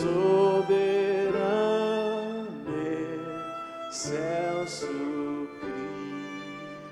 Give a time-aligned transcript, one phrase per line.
[0.00, 1.36] soberano,
[3.90, 4.86] excelso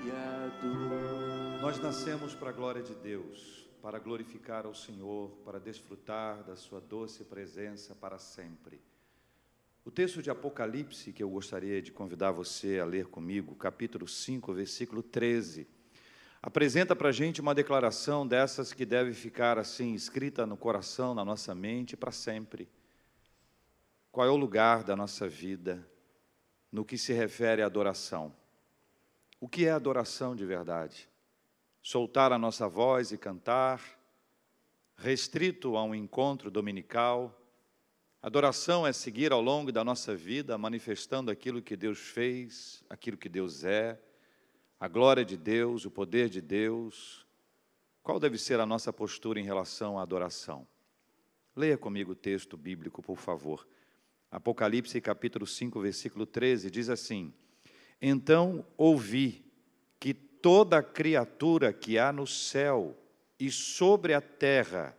[0.03, 1.63] Criador.
[1.63, 6.83] Nós nascemos para a glória de Deus, para glorificar ao Senhor, para desfrutar da Sua
[6.83, 8.79] doce presença para sempre.
[9.87, 14.53] O texto de Apocalipse que eu gostaria de convidar você a ler comigo, capítulo 5,
[14.53, 15.67] versículo 13,
[16.43, 21.25] apresenta para a gente uma declaração dessas que deve ficar assim, escrita no coração, na
[21.25, 22.69] nossa mente, para sempre.
[24.19, 25.89] Qual é o lugar da nossa vida
[26.73, 28.35] no que se refere à adoração?
[29.41, 31.09] O que é adoração de verdade?
[31.81, 33.81] Soltar a nossa voz e cantar,
[34.97, 37.33] restrito a um encontro dominical,
[38.21, 43.29] Adoração é seguir ao longo da nossa vida manifestando aquilo que Deus fez, aquilo que
[43.29, 44.03] Deus é,
[44.81, 47.25] a glória de Deus, o poder de Deus.
[48.03, 50.67] Qual deve ser a nossa postura em relação à adoração?
[51.55, 53.65] Leia comigo o texto bíblico, por favor.
[54.31, 57.33] Apocalipse capítulo 5, versículo 13 diz assim:
[58.01, 59.45] Então ouvi
[59.99, 62.97] que toda criatura que há no céu
[63.41, 64.97] e sobre a terra,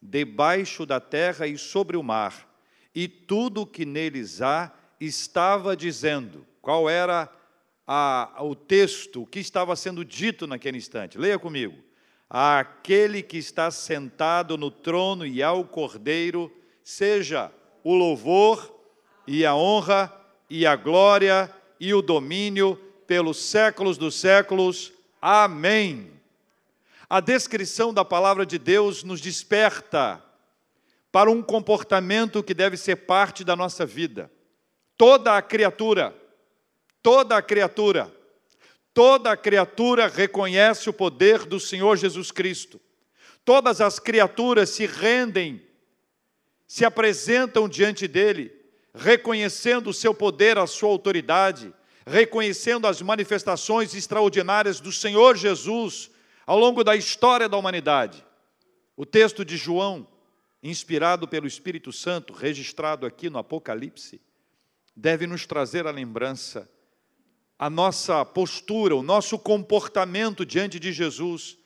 [0.00, 2.54] debaixo da terra e sobre o mar,
[2.94, 6.46] e tudo o que neles há estava dizendo.
[6.60, 7.32] Qual era
[7.86, 11.16] a, o texto, o que estava sendo dito naquele instante?
[11.16, 11.82] Leia comigo.
[12.28, 17.52] Aquele que está sentado no trono e ao cordeiro, seja
[17.84, 18.75] o louvor
[19.26, 20.12] e a honra
[20.48, 24.92] e a glória e o domínio pelos séculos dos séculos.
[25.20, 26.10] Amém.
[27.08, 30.22] A descrição da palavra de Deus nos desperta
[31.12, 34.30] para um comportamento que deve ser parte da nossa vida.
[34.96, 36.14] Toda a criatura,
[37.02, 38.12] toda a criatura,
[38.92, 42.80] toda a criatura reconhece o poder do Senhor Jesus Cristo.
[43.44, 45.62] Todas as criaturas se rendem,
[46.66, 48.55] se apresentam diante dele,
[48.96, 51.72] reconhecendo o seu poder, a sua autoridade,
[52.06, 56.10] reconhecendo as manifestações extraordinárias do Senhor Jesus
[56.46, 58.24] ao longo da história da humanidade.
[58.96, 60.06] O texto de João
[60.62, 64.20] inspirado pelo Espírito Santo, registrado aqui no Apocalipse,
[64.96, 66.68] deve nos trazer a lembrança
[67.58, 71.56] a nossa postura, o nosso comportamento diante de Jesus.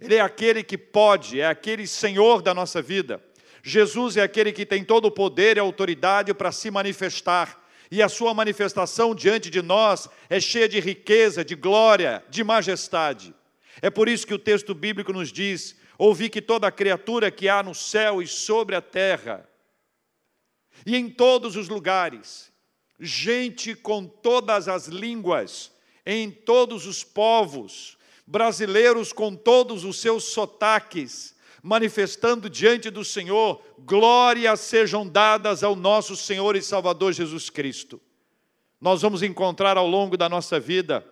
[0.00, 3.22] Ele é aquele que pode, é aquele Senhor da nossa vida.
[3.62, 7.60] Jesus é aquele que tem todo o poder e autoridade para se manifestar,
[7.90, 13.34] e a sua manifestação diante de nós é cheia de riqueza, de glória, de majestade.
[13.82, 17.62] É por isso que o texto bíblico nos diz ouvi que toda criatura que há
[17.62, 19.46] no céu e sobre a terra,
[20.86, 22.50] e em todos os lugares,
[22.98, 25.70] gente com todas as línguas,
[26.06, 34.60] em todos os povos, brasileiros com todos os seus sotaques, manifestando diante do Senhor, glórias
[34.60, 38.00] sejam dadas ao nosso Senhor e Salvador Jesus Cristo.
[38.80, 41.04] Nós vamos encontrar ao longo da nossa vida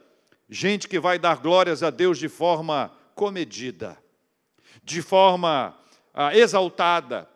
[0.49, 3.99] gente que vai dar glórias a Deus de forma comedida
[4.89, 5.77] de forma
[6.15, 7.29] ah, exaltada,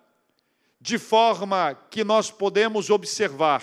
[0.80, 3.62] de forma que nós podemos observar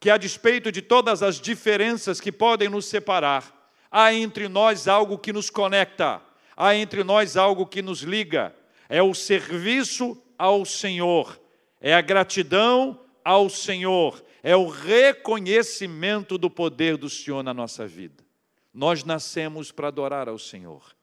[0.00, 3.44] que, a despeito de todas as diferenças que podem nos separar,
[3.90, 6.22] há entre nós algo que nos conecta,
[6.56, 8.54] há entre nós algo que nos liga,
[8.88, 11.40] é o serviço ao Senhor,
[11.80, 18.24] é a gratidão ao Senhor, é o reconhecimento do poder do Senhor na nossa vida.
[18.72, 20.96] Nós nascemos para adorar ao Senhor.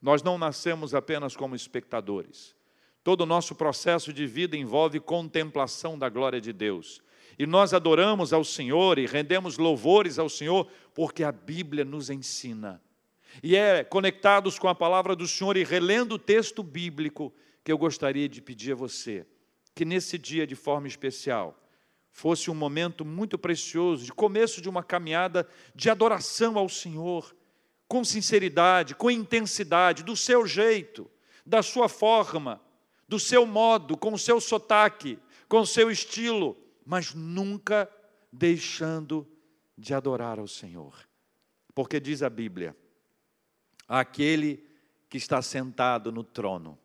[0.00, 2.54] Nós não nascemos apenas como espectadores.
[3.02, 7.02] Todo o nosso processo de vida envolve contemplação da glória de Deus.
[7.38, 12.82] E nós adoramos ao Senhor e rendemos louvores ao Senhor porque a Bíblia nos ensina.
[13.42, 17.32] E é conectados com a palavra do Senhor e relendo o texto bíblico
[17.64, 19.26] que eu gostaria de pedir a você
[19.78, 21.56] que nesse dia de forma especial
[22.10, 27.32] fosse um momento muito precioso de começo de uma caminhada de adoração ao Senhor
[27.86, 31.08] com sinceridade, com intensidade, do seu jeito,
[31.46, 32.60] da sua forma,
[33.06, 35.16] do seu modo, com o seu sotaque,
[35.48, 37.88] com o seu estilo, mas nunca
[38.32, 39.24] deixando
[39.76, 41.08] de adorar ao Senhor.
[41.72, 42.76] Porque diz a Bíblia:
[43.88, 44.62] aquele
[45.08, 46.78] que está sentado no trono,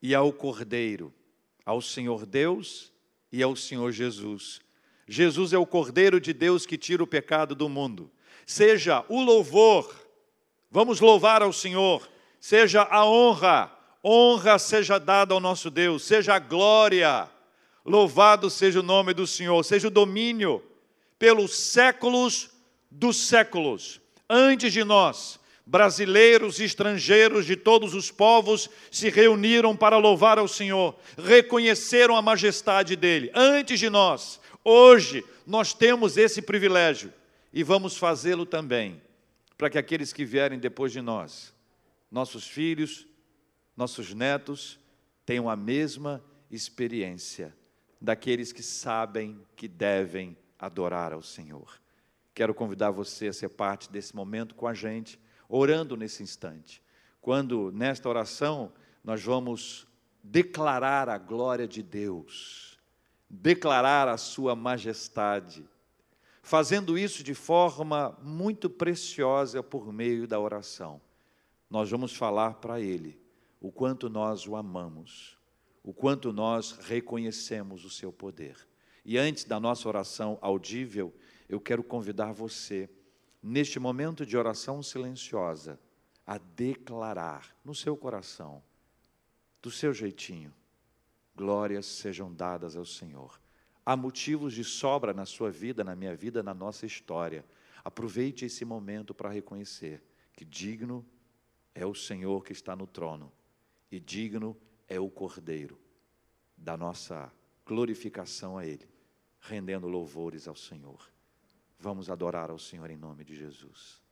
[0.00, 1.12] e ao Cordeiro,
[1.64, 2.92] ao Senhor Deus
[3.30, 4.60] e ao Senhor Jesus.
[5.06, 8.10] Jesus é o Cordeiro de Deus que tira o pecado do mundo.
[8.46, 9.94] Seja o louvor,
[10.70, 12.08] vamos louvar ao Senhor,
[12.40, 13.70] seja a honra,
[14.02, 17.28] honra seja dada ao nosso Deus, seja a glória,
[17.84, 20.62] louvado seja o nome do Senhor, seja o domínio
[21.18, 22.50] pelos séculos
[22.90, 24.00] dos séculos.
[24.28, 30.46] Antes de nós, Brasileiros e estrangeiros de todos os povos se reuniram para louvar ao
[30.46, 33.30] Senhor, reconheceram a majestade dele.
[33.34, 37.10] Antes de nós, hoje, nós temos esse privilégio
[37.50, 39.00] e vamos fazê-lo também,
[39.56, 41.54] para que aqueles que vierem depois de nós,
[42.10, 43.06] nossos filhos,
[43.74, 44.78] nossos netos,
[45.24, 47.56] tenham a mesma experiência
[47.98, 51.80] daqueles que sabem que devem adorar ao Senhor.
[52.34, 56.82] Quero convidar você a ser parte desse momento com a gente, orando nesse instante.
[57.20, 58.72] Quando nesta oração
[59.04, 59.86] nós vamos
[60.22, 62.78] declarar a glória de Deus,
[63.30, 65.64] declarar a sua majestade,
[66.42, 71.00] fazendo isso de forma muito preciosa por meio da oração.
[71.70, 73.18] Nós vamos falar para Ele
[73.60, 75.38] o quanto nós o amamos,
[75.82, 78.56] o quanto nós reconhecemos o seu poder.
[79.04, 81.14] E antes da nossa oração audível,
[81.48, 82.88] eu quero convidar você,
[83.42, 85.78] neste momento de oração silenciosa,
[86.26, 88.62] a declarar no seu coração,
[89.60, 90.52] do seu jeitinho,
[91.36, 93.40] glórias sejam dadas ao Senhor.
[93.84, 97.44] Há motivos de sobra na sua vida, na minha vida, na nossa história.
[97.84, 100.02] Aproveite esse momento para reconhecer
[100.32, 101.04] que digno
[101.74, 103.30] é o Senhor que está no trono
[103.90, 104.56] e digno
[104.88, 105.78] é o Cordeiro
[106.56, 107.30] da nossa
[107.66, 108.88] glorificação a Ele,
[109.40, 111.13] rendendo louvores ao Senhor.
[111.78, 114.02] Vamos adorar ao Senhor em nome de Jesus.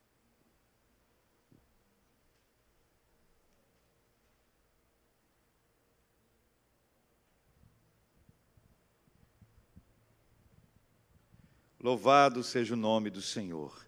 [11.83, 13.85] Louvado seja o nome do Senhor.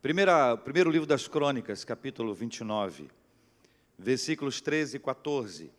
[0.00, 3.10] Primeira, primeiro livro das Crônicas, capítulo 29,
[3.98, 5.72] versículos 13 e 14.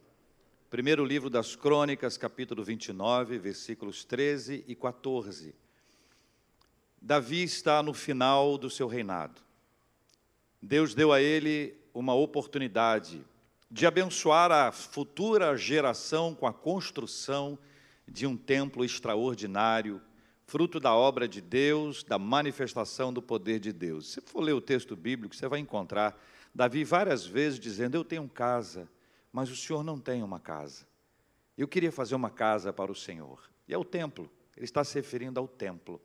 [0.69, 5.55] Primeiro livro das Crônicas, capítulo 29, versículos 13 e 14.
[7.05, 9.41] Davi está no final do seu reinado.
[10.61, 13.21] Deus deu a ele uma oportunidade
[13.69, 17.59] de abençoar a futura geração com a construção
[18.07, 20.01] de um templo extraordinário,
[20.45, 24.13] fruto da obra de Deus, da manifestação do poder de Deus.
[24.13, 26.17] Se for ler o texto bíblico, você vai encontrar
[26.55, 28.87] Davi várias vezes dizendo: Eu tenho casa,
[29.29, 30.87] mas o Senhor não tem uma casa.
[31.57, 33.41] Eu queria fazer uma casa para o Senhor.
[33.67, 36.01] E é o templo, ele está se referindo ao templo.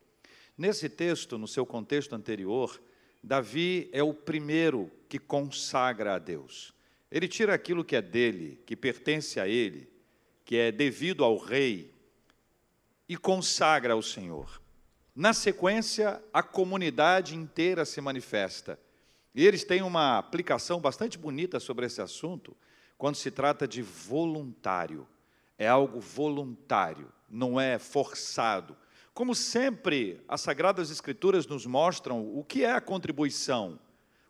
[0.59, 2.83] Nesse texto, no seu contexto anterior,
[3.23, 6.75] Davi é o primeiro que consagra a Deus.
[7.13, 9.89] Ele tira aquilo que é dele, que pertence a ele,
[10.45, 11.95] que é devido ao rei,
[13.09, 14.61] e consagra ao Senhor.
[15.15, 18.81] Na sequência, a comunidade inteira se manifesta.
[19.37, 22.57] E eles têm uma aplicação bastante bonita sobre esse assunto,
[22.99, 25.07] quando se trata de voluntário.
[25.57, 28.77] É algo voluntário, não é forçado
[29.19, 33.77] como sempre, as Sagradas Escrituras nos mostram o que é a contribuição,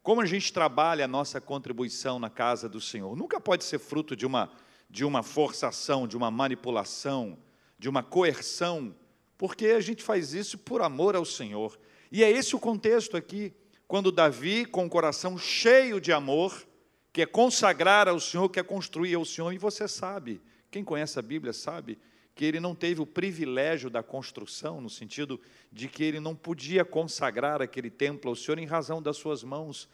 [0.02, 3.14] como a gente trabalha a nossa contribuição na casa do Senhor.
[3.14, 4.50] Nunca pode ser fruto de uma,
[4.88, 7.36] de uma forçação, de uma manipulação,
[7.78, 8.96] de uma coerção,
[9.36, 11.78] porque a gente faz isso por amor ao Senhor.
[12.10, 13.52] E é esse o contexto aqui,
[13.86, 16.66] quando Davi, com o coração cheio de amor,
[17.12, 21.52] quer consagrar ao Senhor, quer construir ao Senhor, e você sabe, quem conhece a Bíblia
[21.52, 21.98] sabe,
[22.38, 25.40] que ele não teve o privilégio da construção, no sentido
[25.72, 29.88] de que ele não podia consagrar aquele templo ao Senhor em razão das suas mãos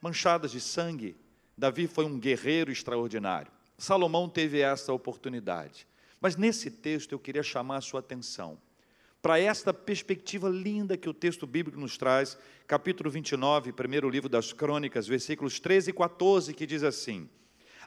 [0.00, 1.16] manchadas de sangue.
[1.58, 3.50] Davi foi um guerreiro extraordinário.
[3.76, 5.84] Salomão teve essa oportunidade.
[6.20, 8.56] Mas nesse texto eu queria chamar a sua atenção
[9.20, 14.52] para esta perspectiva linda que o texto bíblico nos traz, capítulo 29, primeiro livro das
[14.52, 17.28] Crônicas, versículos 13 e 14, que diz assim: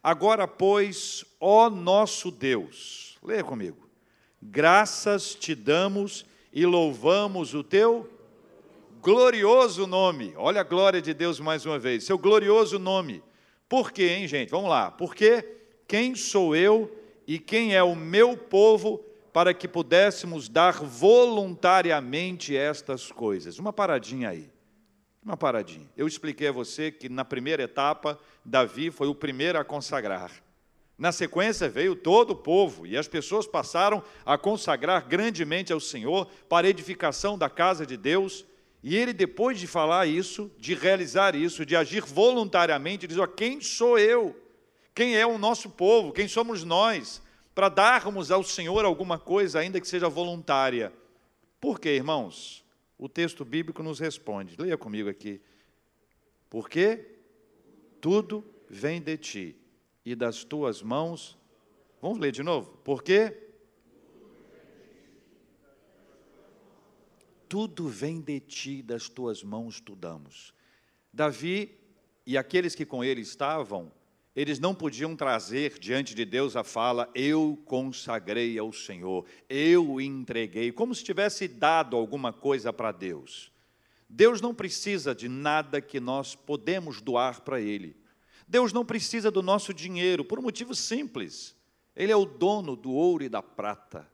[0.04, 3.85] Agora, pois, ó nosso Deus, leia comigo
[4.42, 8.10] graças te damos e louvamos o teu
[9.02, 10.34] glorioso nome.
[10.36, 13.24] Olha a glória de Deus mais uma vez, seu glorioso nome.
[13.68, 14.50] Por quê, hein, gente?
[14.50, 14.90] Vamos lá.
[14.90, 15.46] Porque
[15.88, 16.92] quem sou eu
[17.28, 23.60] e quem é o meu povo para que pudéssemos dar voluntariamente estas coisas?
[23.60, 24.50] Uma paradinha aí.
[25.24, 25.90] Uma paradinha.
[25.98, 30.32] Eu expliquei a você que na primeira etapa, Davi foi o primeiro a consagrar.
[30.98, 36.28] Na sequência veio todo o povo, e as pessoas passaram a consagrar grandemente ao Senhor
[36.48, 38.46] para a edificação da casa de Deus.
[38.82, 44.00] E ele, depois de falar isso, de realizar isso, de agir voluntariamente, diz: Quem sou
[44.00, 44.40] eu?
[44.94, 46.14] Quem é o nosso povo?
[46.14, 47.22] Quem somos nós?
[47.54, 50.94] Para darmos ao Senhor alguma coisa, ainda que seja voluntária.
[51.60, 52.64] Por quê, irmãos?
[52.98, 54.56] O texto bíblico nos responde.
[54.58, 55.42] Leia comigo aqui.
[56.50, 57.06] Porque
[58.00, 59.65] tudo vem de ti
[60.06, 61.38] e das tuas mãos.
[62.02, 62.78] Vamos ler de novo.
[62.84, 63.42] Por quê?
[67.50, 70.54] Tudo vem de ti, das tuas mãos tu damos.
[71.12, 71.78] Davi
[72.26, 73.92] e aqueles que com ele estavam,
[74.36, 80.72] eles não podiam trazer diante de Deus a fala: Eu consagrei ao Senhor, eu entreguei,
[80.72, 83.52] como se tivesse dado alguma coisa para Deus.
[84.10, 87.96] Deus não precisa de nada que nós podemos doar para Ele.
[88.48, 91.56] Deus não precisa do nosso dinheiro, por um motivo simples:
[91.96, 94.08] Ele é o dono do ouro e da prata.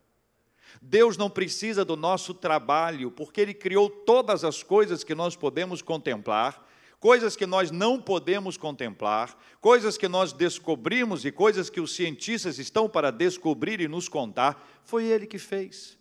[0.82, 5.82] Deus não precisa do nosso trabalho, porque Ele criou todas as coisas que nós podemos
[5.82, 6.66] contemplar,
[7.00, 12.60] coisas que nós não podemos contemplar, coisas que nós descobrimos e coisas que os cientistas
[12.60, 15.98] estão para descobrir e nos contar, foi Ele que fez.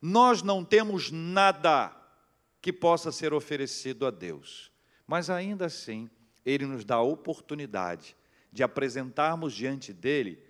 [0.00, 1.96] Nós não temos nada
[2.62, 4.70] que possa ser oferecido a Deus,
[5.06, 6.08] mas ainda assim,
[6.44, 8.16] Ele nos dá a oportunidade
[8.52, 10.42] de apresentarmos diante dEle,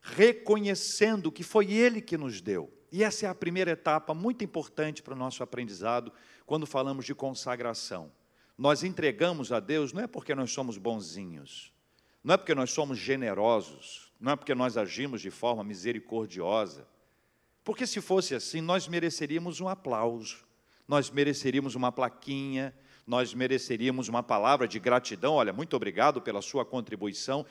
[0.00, 5.02] reconhecendo que foi Ele que nos deu e essa é a primeira etapa muito importante
[5.02, 6.12] para o nosso aprendizado
[6.44, 8.12] quando falamos de consagração.
[8.56, 11.72] Nós entregamos a Deus não é porque nós somos bonzinhos,
[12.22, 16.86] não é porque nós somos generosos, não é porque nós agimos de forma misericordiosa.
[17.62, 20.46] Porque se fosse assim, nós mereceríamos um aplauso,
[20.86, 22.74] nós mereceríamos uma plaquinha,
[23.06, 25.34] nós mereceríamos uma palavra de gratidão.
[25.34, 27.46] Olha, muito obrigado pela sua contribuição.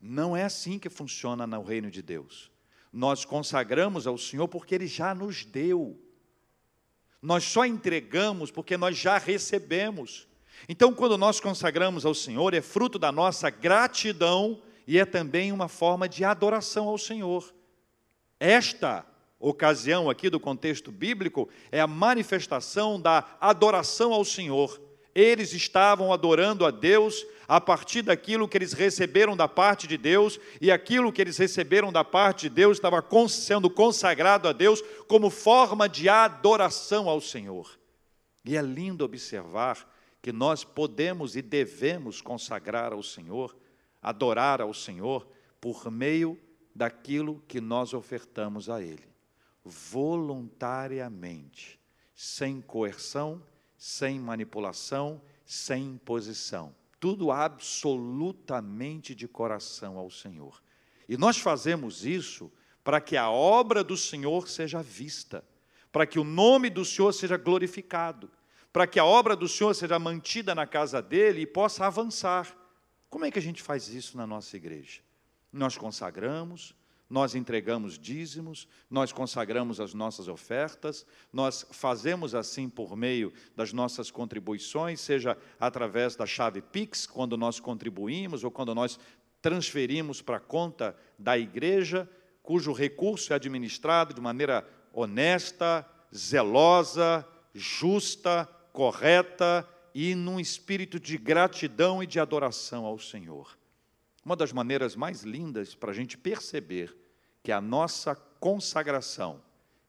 [0.00, 2.52] Não é assim que funciona no reino de Deus
[2.94, 6.00] nós consagramos ao Senhor porque Ele já nos deu.
[7.20, 10.28] Nós só entregamos porque nós já recebemos.
[10.68, 15.66] Então, quando nós consagramos ao Senhor, é fruto da nossa gratidão e é também uma
[15.66, 17.52] forma de adoração ao Senhor.
[18.38, 19.04] Esta
[19.48, 24.80] ocasião aqui do contexto bíblico é a manifestação da adoração ao Senhor.
[25.14, 30.40] Eles estavam adorando a Deus a partir daquilo que eles receberam da parte de Deus,
[30.60, 35.28] e aquilo que eles receberam da parte de Deus estava sendo consagrado a Deus como
[35.30, 37.78] forma de adoração ao Senhor.
[38.44, 39.86] E é lindo observar
[40.22, 43.54] que nós podemos e devemos consagrar ao Senhor,
[44.02, 45.28] adorar ao Senhor,
[45.60, 46.38] por meio
[46.74, 49.06] daquilo que nós ofertamos a Ele,
[49.64, 51.80] voluntariamente,
[52.14, 53.42] sem coerção,
[53.76, 56.72] sem manipulação, sem imposição
[57.04, 60.62] tudo absolutamente de coração ao Senhor.
[61.06, 62.50] E nós fazemos isso
[62.82, 65.44] para que a obra do Senhor seja vista,
[65.92, 68.30] para que o nome do Senhor seja glorificado,
[68.72, 72.56] para que a obra do Senhor seja mantida na casa dele e possa avançar.
[73.10, 75.02] Como é que a gente faz isso na nossa igreja?
[75.52, 76.74] Nós consagramos,
[77.14, 84.10] nós entregamos dízimos, nós consagramos as nossas ofertas, nós fazemos assim por meio das nossas
[84.10, 88.98] contribuições, seja através da chave Pix, quando nós contribuímos ou quando nós
[89.40, 92.10] transferimos para a conta da igreja,
[92.42, 102.02] cujo recurso é administrado de maneira honesta, zelosa, justa, correta e num espírito de gratidão
[102.02, 103.56] e de adoração ao Senhor.
[104.24, 107.03] Uma das maneiras mais lindas para a gente perceber
[107.44, 109.38] que a nossa consagração,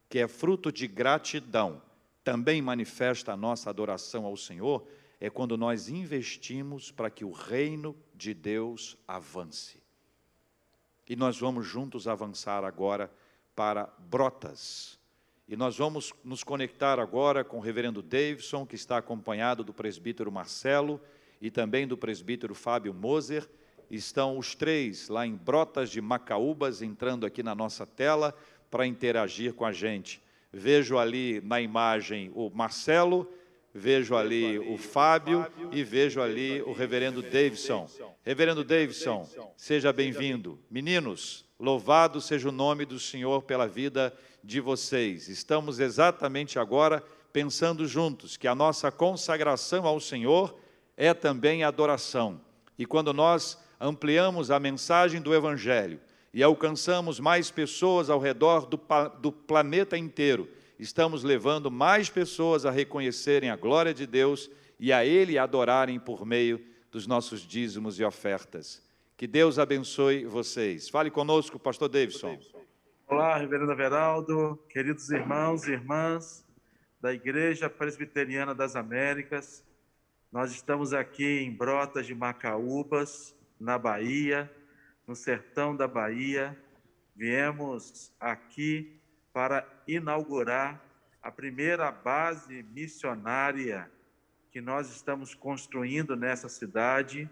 [0.09, 1.81] que é fruto de gratidão,
[2.21, 4.85] também manifesta a nossa adoração ao Senhor,
[5.21, 9.81] é quando nós investimos para que o reino de Deus avance.
[11.07, 13.09] E nós vamos juntos avançar agora
[13.55, 14.99] para Brotas.
[15.47, 20.29] E nós vamos nos conectar agora com o reverendo Davidson, que está acompanhado do presbítero
[20.29, 20.99] Marcelo
[21.39, 23.47] e também do presbítero Fábio Moser
[23.89, 28.35] estão os três lá em Brotas de Macaúbas, entrando aqui na nossa tela
[28.69, 30.21] para interagir com a gente.
[30.51, 33.31] Vejo ali na imagem o Marcelo,
[33.73, 37.89] vejo ali o Fábio e vejo ali o reverendo Davidson.
[38.23, 40.57] Reverendo Davidson, seja bem-vindo.
[40.69, 44.13] Meninos, louvado seja o nome do Senhor pela vida
[44.43, 45.27] de vocês.
[45.27, 50.57] Estamos exatamente agora pensando juntos que a nossa consagração ao Senhor
[50.95, 52.39] é também adoração.
[52.77, 55.99] E quando nós ampliamos a mensagem do Evangelho
[56.33, 58.79] e alcançamos mais pessoas ao redor do,
[59.21, 60.49] do planeta inteiro,
[60.79, 64.49] estamos levando mais pessoas a reconhecerem a glória de Deus
[64.79, 66.59] e a Ele adorarem por meio
[66.91, 68.83] dos nossos dízimos e ofertas.
[69.15, 70.89] Que Deus abençoe vocês.
[70.89, 72.37] Fale conosco, Pastor Davidson.
[73.07, 76.43] Olá, Reverendo Everaldo, queridos irmãos e irmãs
[76.99, 79.63] da Igreja Presbiteriana das Américas.
[80.31, 84.51] Nós estamos aqui em Brotas de Macaúbas, na Bahia,
[85.07, 86.57] no sertão da Bahia.
[87.15, 88.99] Viemos aqui
[89.31, 90.81] para inaugurar
[91.21, 93.89] a primeira base missionária
[94.51, 97.29] que nós estamos construindo nessa cidade,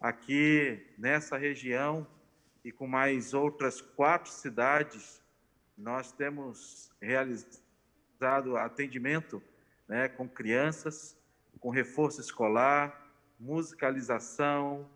[0.00, 2.06] aqui nessa região
[2.64, 5.22] e com mais outras quatro cidades,
[5.76, 9.42] nós temos realizado atendimento
[9.86, 11.16] né, com crianças,
[11.60, 14.88] com reforço escolar, musicalização,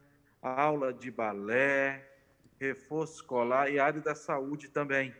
[0.42, 2.08] aula de balé,
[2.58, 5.14] reforço escolar e área da saúde também.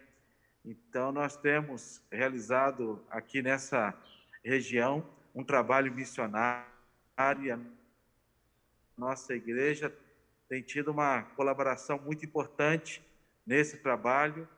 [0.64, 3.94] Então, nós temos realizado aqui nessa
[4.44, 6.66] região um trabalho missionário.
[8.96, 9.94] Nossa igreja
[10.48, 13.02] tem tido uma colaboração muito importante
[13.46, 14.48] nesse trabalho.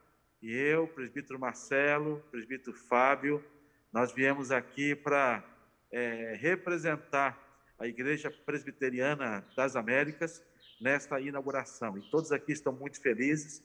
[0.40, 3.44] E eu, presbítero Marcelo, presbítero Fábio,
[3.92, 5.44] nós viemos aqui para
[5.92, 7.38] é, representar
[7.78, 10.42] a Igreja Presbiteriana das Américas
[10.82, 11.96] nesta inauguração.
[11.96, 13.62] E todos aqui estão muito felizes.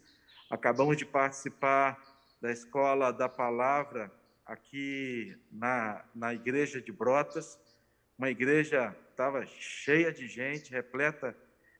[0.51, 1.99] Acabamos de participar
[2.39, 4.11] da Escola da Palavra
[4.45, 7.59] aqui na, na Igreja de Brotas.
[8.17, 11.35] Uma igreja estava cheia de gente, repleta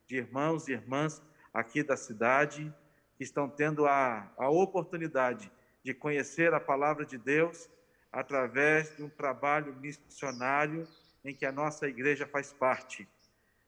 [0.08, 1.22] de irmãos e irmãs
[1.54, 2.74] aqui da cidade,
[3.16, 5.52] que estão tendo a, a oportunidade
[5.84, 7.70] de conhecer a palavra de Deus
[8.12, 10.88] através de um trabalho missionário
[11.24, 13.08] em que a nossa igreja faz parte.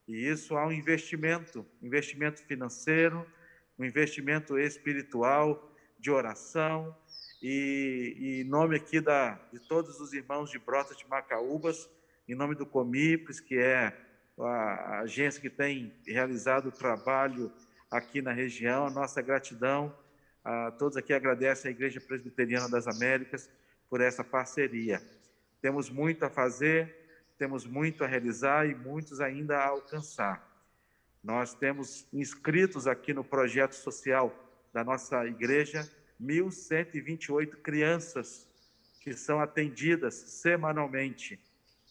[0.10, 3.24] E isso há um investimento, investimento financeiro,
[3.78, 6.98] um investimento espiritual, de oração,
[7.44, 11.88] e, em nome aqui da, de todos os irmãos de Brotas de Macaúbas,
[12.28, 13.96] em nome do Comipres, que é
[14.40, 17.52] a agência que tem realizado o trabalho
[17.92, 19.96] aqui na região, a nossa gratidão
[20.44, 23.48] a todos aqui agradecem a Igreja Presbiteriana das Américas
[23.88, 25.00] por essa parceria.
[25.62, 26.99] Temos muito a fazer,
[27.40, 30.46] temos muito a realizar e muitos ainda a alcançar.
[31.24, 34.36] Nós temos inscritos aqui no projeto social
[34.74, 35.90] da nossa igreja
[36.22, 38.46] 1.128 crianças
[39.00, 41.40] que são atendidas semanalmente.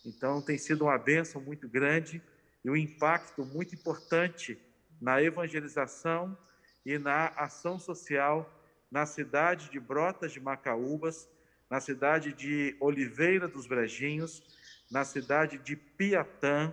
[0.05, 2.23] Então, tem sido uma bênção muito grande
[2.62, 4.59] e um impacto muito importante
[5.00, 6.37] na evangelização
[6.85, 8.55] e na ação social
[8.90, 11.28] na cidade de Brotas de Macaúbas,
[11.71, 14.43] na cidade de Oliveira dos Brejinhos,
[14.90, 16.73] na cidade de Piatã,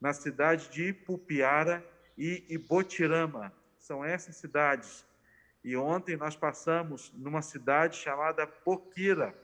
[0.00, 1.84] na cidade de Ipupiara
[2.16, 3.52] e Ibotirama.
[3.78, 5.04] São essas cidades.
[5.62, 9.34] E ontem nós passamos numa cidade chamada Boquira.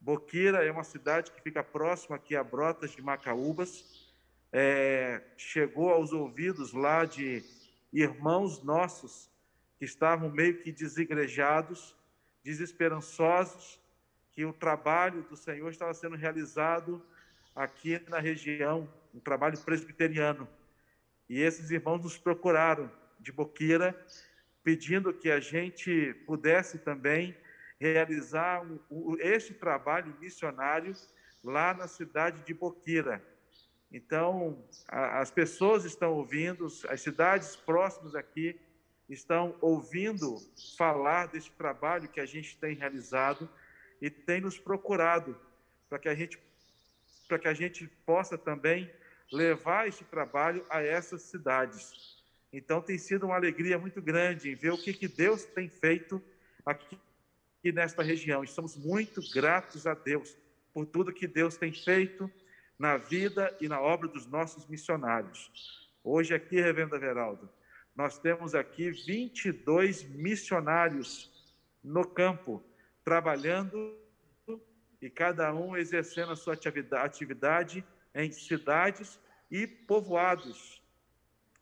[0.00, 4.06] Boquira é uma cidade que fica próxima aqui a Brotas de Macaúbas.
[4.52, 7.42] É, chegou aos ouvidos lá de
[7.92, 9.30] irmãos nossos
[9.78, 11.94] que estavam meio que desigrejados,
[12.42, 13.80] desesperançosos,
[14.32, 17.02] que o trabalho do Senhor estava sendo realizado
[17.56, 20.46] aqui na região, um trabalho presbiteriano.
[21.28, 23.98] E esses irmãos nos procuraram de Boqueira,
[24.62, 27.34] pedindo que a gente pudesse também
[27.80, 28.62] realizar
[29.20, 30.94] este trabalho missionário
[31.42, 33.24] lá na cidade de Boqueira.
[33.90, 38.60] Então, as pessoas estão ouvindo, as cidades próximas aqui
[39.08, 40.36] estão ouvindo
[40.76, 43.48] falar desse trabalho que a gente tem realizado
[44.02, 45.38] e tem nos procurado
[45.88, 46.36] para que a gente
[47.26, 48.90] para que a gente possa também
[49.32, 52.16] levar esse trabalho a essas cidades.
[52.52, 56.22] Então tem sido uma alegria muito grande em ver o que, que Deus tem feito
[56.64, 56.98] aqui
[57.72, 58.44] nesta região.
[58.44, 60.36] Estamos muito gratos a Deus
[60.72, 62.30] por tudo que Deus tem feito
[62.78, 65.50] na vida e na obra dos nossos missionários.
[66.04, 67.48] Hoje aqui, Reverendo Everaldo,
[67.96, 71.32] nós temos aqui 22 missionários
[71.82, 72.62] no campo,
[73.02, 73.98] trabalhando
[75.00, 80.82] e cada um exercendo a sua atividade em cidades e povoados.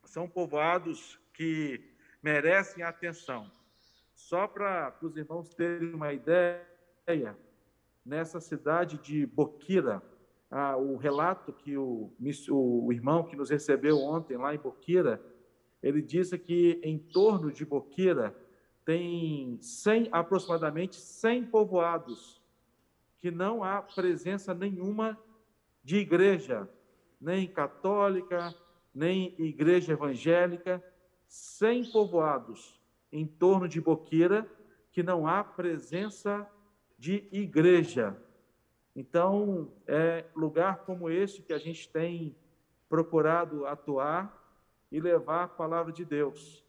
[0.04, 1.92] São povoados que
[2.22, 3.50] merecem atenção.
[4.14, 7.36] Só para os irmãos terem uma ideia,
[8.04, 10.02] nessa cidade de Boquira,
[10.50, 12.12] ah, o relato que o,
[12.50, 15.20] o irmão que nos recebeu ontem lá em Boquira,
[15.82, 18.34] ele disse que em torno de Boquira
[18.84, 22.43] tem 100, aproximadamente 100 povoados
[23.24, 25.18] que não há presença nenhuma
[25.82, 26.68] de igreja,
[27.18, 28.54] nem católica,
[28.94, 30.84] nem igreja evangélica,
[31.26, 32.78] 100 povoados
[33.10, 34.46] em torno de Boqueira
[34.92, 36.46] que não há presença
[36.98, 38.14] de igreja.
[38.94, 42.36] Então, é lugar como este que a gente tem
[42.90, 44.38] procurado atuar
[44.92, 46.62] e levar a palavra de Deus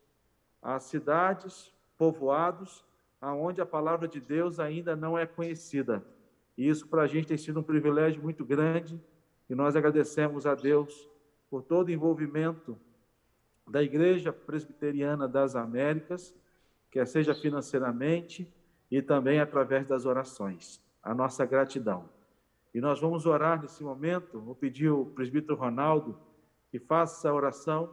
[0.62, 2.86] às cidades, povoados,
[3.20, 6.15] aonde a palavra de Deus ainda não é conhecida.
[6.58, 9.00] E isso para a gente tem sido um privilégio muito grande
[9.50, 11.10] e nós agradecemos a Deus
[11.50, 12.78] por todo o envolvimento
[13.68, 16.34] da Igreja Presbiteriana das Américas,
[16.90, 18.52] quer seja financeiramente
[18.90, 20.82] e também através das orações.
[21.04, 22.10] A nossa gratidão.
[22.74, 26.18] E nós vamos orar nesse momento, vou pedir ao presbítero Ronaldo
[26.70, 27.90] que faça essa oração,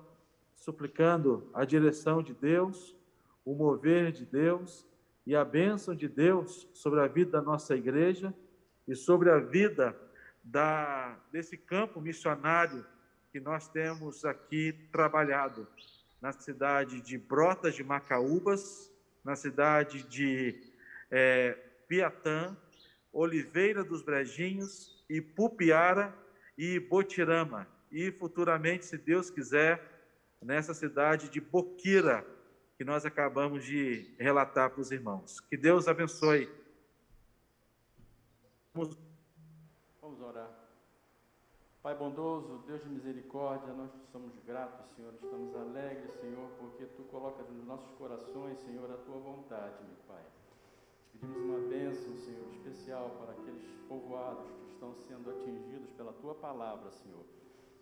[0.55, 2.97] suplicando a direção de Deus,
[3.45, 4.87] o mover de Deus
[5.27, 8.35] e a bênção de Deus sobre a vida da nossa igreja
[8.87, 9.97] e sobre a vida
[10.43, 12.85] da, desse campo missionário
[13.31, 15.67] que nós temos aqui trabalhado
[16.21, 18.93] na cidade de Brotas de Macaúbas,
[19.25, 20.61] na cidade de
[21.11, 21.57] é,
[21.89, 22.57] Piatã,
[23.13, 26.15] Oliveira dos Brejinhos, Ipupiara
[26.57, 27.67] e Botirama.
[27.91, 29.81] E futuramente, se Deus quiser,
[30.41, 32.27] nessa cidade de Boquira,
[32.77, 35.41] que nós acabamos de relatar para os irmãos.
[35.41, 36.49] Que Deus abençoe.
[38.75, 38.97] Vamos,
[40.01, 40.51] Vamos orar.
[41.83, 47.47] Pai bondoso, Deus de misericórdia, nós somos gratos, Senhor, estamos alegres, Senhor, porque Tu colocas
[47.51, 50.25] nos nossos corações, Senhor, a Tua vontade, meu Pai.
[51.13, 56.91] Pedimos uma bênção, Senhor, especial para aqueles povoados que estão sendo atingidos pela Tua palavra,
[56.93, 57.27] Senhor,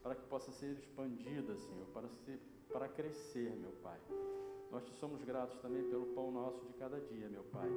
[0.02, 2.40] para que possa ser expandida, Senhor, para, ser,
[2.72, 4.00] para crescer, meu Pai.
[4.72, 7.68] Nós te somos gratos também pelo pão nosso de cada dia, meu Pai.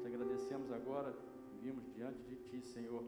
[0.00, 1.14] Te agradecemos agora,
[1.64, 3.02] vimos diante de Ti, Senhor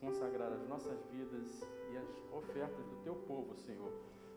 [0.00, 3.92] consagrar as nossas vidas e as ofertas do teu povo, Senhor,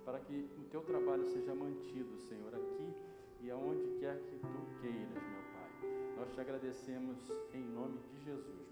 [0.05, 2.93] para que o teu trabalho seja mantido, Senhor, aqui
[3.41, 5.69] e aonde quer que tu queiras, meu Pai.
[6.17, 7.17] Nós te agradecemos
[7.53, 8.67] em nome de Jesus,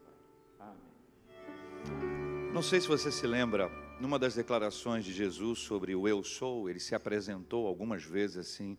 [0.58, 0.70] Pai.
[0.70, 2.54] Amém.
[2.54, 6.70] Não sei se você se lembra, numa das declarações de Jesus sobre o eu sou,
[6.70, 8.78] ele se apresentou algumas vezes assim.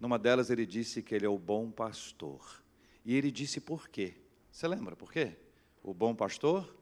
[0.00, 2.62] Numa delas ele disse que ele é o bom pastor.
[3.04, 4.23] E ele disse por quê?
[4.54, 5.32] Você lembra por quê?
[5.82, 6.72] O bom pastor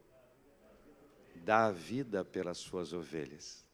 [1.37, 3.64] dá a vida pelas suas ovelhas.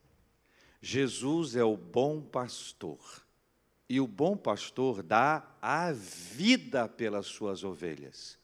[0.80, 3.26] Jesus é o bom pastor.
[3.88, 8.38] E o bom pastor dá a vida pelas suas ovelhas.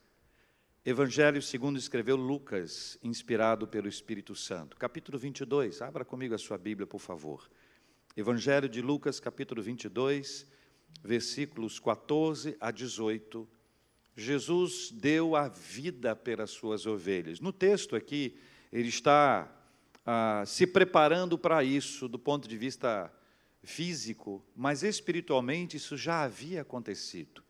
[0.85, 4.77] Evangelho segundo escreveu Lucas, inspirado pelo Espírito Santo.
[4.77, 7.49] Capítulo 22, abra comigo a sua Bíblia, por favor.
[8.17, 10.49] Evangelho de Lucas, capítulo 22,
[11.01, 13.54] versículos 14 a 18.
[14.17, 17.41] Jesus deu a vida pelas suas ovelhas.
[17.41, 18.37] No texto aqui,
[18.73, 19.51] ele está
[20.07, 23.13] ah, se preparando para isso do ponto de vista
[23.63, 27.43] físico, mas espiritualmente isso já havia acontecido.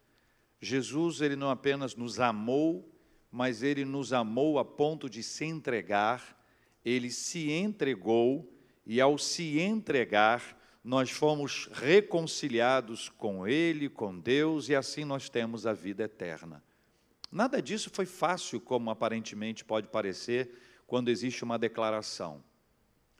[0.60, 2.90] Jesus, ele não apenas nos amou,
[3.30, 6.40] mas ele nos amou a ponto de se entregar,
[6.84, 8.50] ele se entregou,
[8.86, 15.66] e ao se entregar, nós fomos reconciliados com Ele, com Deus, e assim nós temos
[15.66, 16.62] a vida eterna.
[17.32, 20.50] Nada disso foi fácil, como aparentemente pode parecer,
[20.86, 22.44] quando existe uma declaração.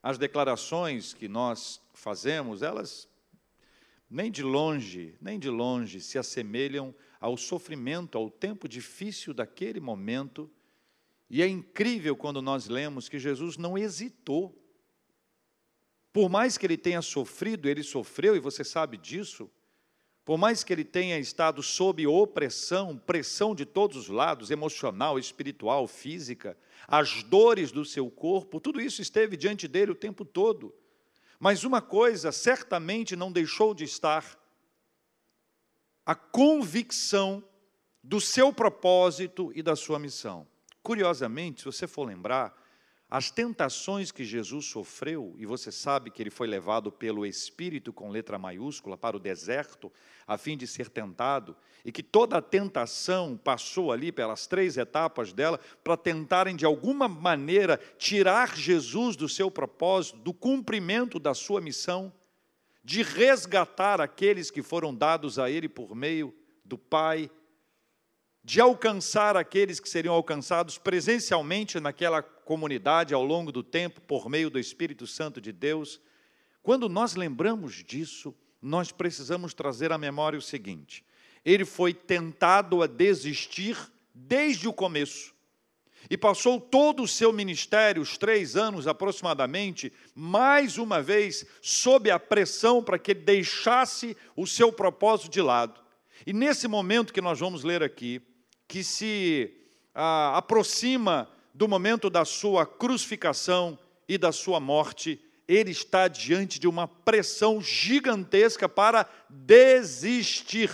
[0.03, 3.09] As declarações que nós fazemos, elas
[4.11, 10.51] nem de longe, nem de longe se assemelham ao sofrimento, ao tempo difícil daquele momento.
[11.31, 14.55] E é incrível quando nós lemos que Jesus não hesitou.
[16.15, 19.51] Por mais que ele tenha sofrido, ele sofreu, e você sabe disso,
[20.25, 25.89] por mais que ele tenha estado sob opressão, pressão de todos os lados, emocional, espiritual,
[25.89, 30.73] física, as dores do seu corpo, tudo isso esteve diante dele o tempo todo.
[31.41, 34.39] Mas uma coisa certamente não deixou de estar:
[36.07, 37.43] a convicção
[38.01, 40.47] do seu propósito e da sua missão.
[40.81, 42.57] Curiosamente, se você for lembrar,
[43.15, 48.11] as tentações que Jesus sofreu, e você sabe que ele foi levado pelo Espírito com
[48.11, 49.93] letra maiúscula para o deserto,
[50.27, 55.33] a fim de ser tentado, e que toda a tentação passou ali pelas três etapas
[55.33, 61.61] dela para tentarem de alguma maneira tirar Jesus do seu propósito, do cumprimento da sua
[61.61, 62.13] missão,
[62.83, 67.31] de resgatar aqueles que foram dados a ele por meio do Pai
[68.45, 74.51] de alcançar aqueles que seriam alcançados presencialmente naquela comunidade ao longo do tempo por meio
[74.51, 75.99] do Espírito Santo de Deus.
[76.63, 81.03] Quando nós lembramos disso, nós precisamos trazer à memória o seguinte:
[81.43, 83.79] ele foi tentado a desistir
[84.15, 85.33] desde o começo.
[86.11, 92.19] E passou todo o seu ministério, os três anos aproximadamente, mais uma vez, sob a
[92.19, 95.81] pressão para que ele deixasse o seu propósito de lado.
[96.27, 98.21] E nesse momento que nós vamos ler aqui,
[98.75, 99.55] que se
[99.95, 106.67] ah, aproxima do momento da sua crucificação e da sua morte, ele está diante de
[106.67, 110.73] uma pressão gigantesca para desistir.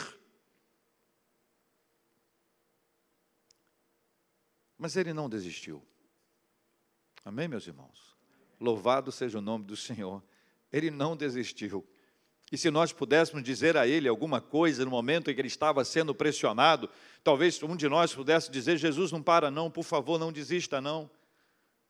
[4.78, 5.86] Mas ele não desistiu.
[7.22, 8.16] Amém, meus irmãos?
[8.58, 10.24] Louvado seja o nome do Senhor.
[10.72, 11.86] Ele não desistiu.
[12.52, 15.84] E se nós pudéssemos dizer a ele alguma coisa no momento em que ele estava
[15.84, 16.90] sendo pressionado,
[17.22, 21.08] talvez um de nós pudesse dizer: Jesus, não para, não, por favor, não desista, não.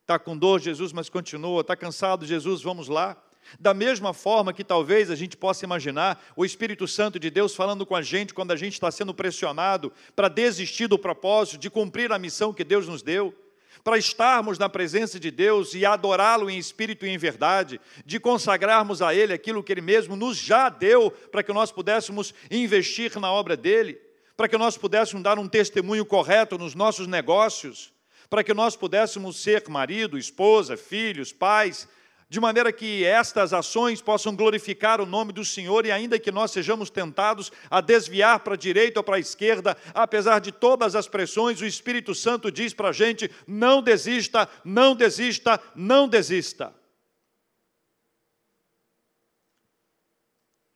[0.02, 1.62] Está com dor, Jesus, mas continua.
[1.62, 3.16] Está cansado, Jesus, vamos lá.
[3.58, 7.86] Da mesma forma que talvez a gente possa imaginar o Espírito Santo de Deus falando
[7.86, 12.12] com a gente quando a gente está sendo pressionado para desistir do propósito, de cumprir
[12.12, 13.34] a missão que Deus nos deu.
[13.82, 19.00] Para estarmos na presença de Deus e adorá-lo em espírito e em verdade, de consagrarmos
[19.02, 23.32] a Ele aquilo que Ele mesmo nos já deu, para que nós pudéssemos investir na
[23.32, 23.98] obra dEle,
[24.36, 27.92] para que nós pudéssemos dar um testemunho correto nos nossos negócios,
[28.28, 31.88] para que nós pudéssemos ser marido, esposa, filhos, pais,
[32.30, 36.52] de maneira que estas ações possam glorificar o nome do Senhor e ainda que nós
[36.52, 41.08] sejamos tentados a desviar para a direita ou para a esquerda, apesar de todas as
[41.08, 46.72] pressões, o Espírito Santo diz para a gente: não desista, não desista, não desista.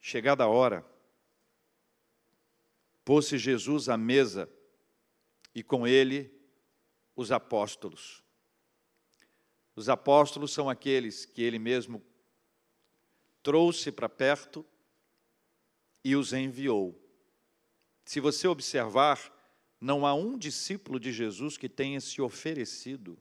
[0.00, 0.84] Chegada a hora,
[3.04, 4.50] pôs-se Jesus à mesa
[5.54, 6.36] e com ele
[7.14, 8.23] os apóstolos.
[9.76, 12.02] Os apóstolos são aqueles que ele mesmo
[13.42, 14.64] trouxe para perto
[16.02, 16.98] e os enviou.
[18.04, 19.32] Se você observar,
[19.80, 23.18] não há um discípulo de Jesus que tenha se oferecido.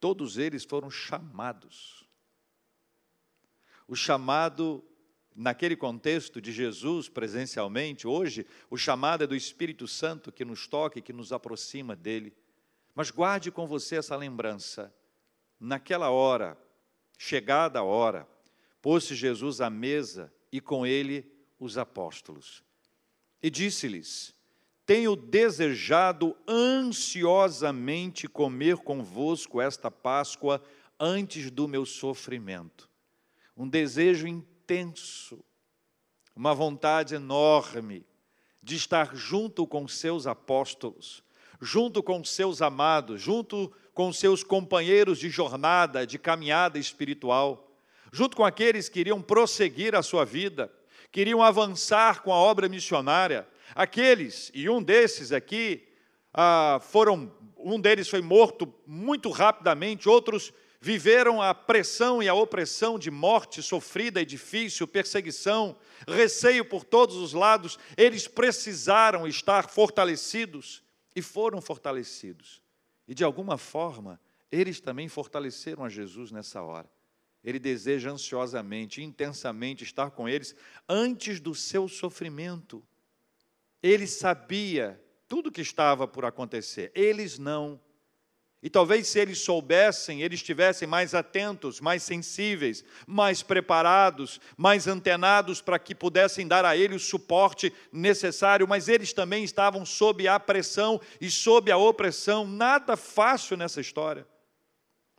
[0.00, 2.04] Todos eles foram chamados.
[3.86, 4.84] O chamado,
[5.34, 10.98] naquele contexto de Jesus presencialmente, hoje, o chamado é do Espírito Santo que nos toca
[10.98, 12.34] e que nos aproxima dele.
[12.94, 14.92] Mas guarde com você essa lembrança
[15.58, 16.56] Naquela hora,
[17.18, 18.28] chegada a hora,
[18.82, 22.62] pôs-se Jesus à mesa e com ele os apóstolos.
[23.42, 24.34] E disse-lhes:
[24.84, 30.62] Tenho desejado ansiosamente comer convosco esta Páscoa
[30.98, 32.88] antes do meu sofrimento.
[33.56, 35.42] Um desejo intenso,
[36.34, 38.06] uma vontade enorme
[38.62, 41.22] de estar junto com seus apóstolos,
[41.60, 47.70] junto com seus amados, junto com seus companheiros de jornada, de caminhada espiritual,
[48.12, 50.70] junto com aqueles que iriam prosseguir a sua vida,
[51.10, 53.46] queriam avançar com a obra missionária.
[53.74, 55.88] Aqueles, e um desses aqui,
[56.32, 62.98] ah, foram, um deles foi morto muito rapidamente, outros viveram a pressão e a opressão
[62.98, 70.85] de morte sofrida e difícil, perseguição, receio por todos os lados, eles precisaram estar fortalecidos
[71.16, 72.62] e foram fortalecidos.
[73.08, 74.20] E de alguma forma,
[74.52, 76.88] eles também fortaleceram a Jesus nessa hora.
[77.42, 80.54] Ele deseja ansiosamente, intensamente estar com eles
[80.86, 82.86] antes do seu sofrimento.
[83.82, 87.80] Ele sabia tudo que estava por acontecer, eles não.
[88.62, 95.60] E talvez se eles soubessem, eles estivessem mais atentos, mais sensíveis, mais preparados, mais antenados
[95.60, 100.40] para que pudessem dar a ele o suporte necessário, mas eles também estavam sob a
[100.40, 102.46] pressão e sob a opressão.
[102.46, 104.26] Nada fácil nessa história.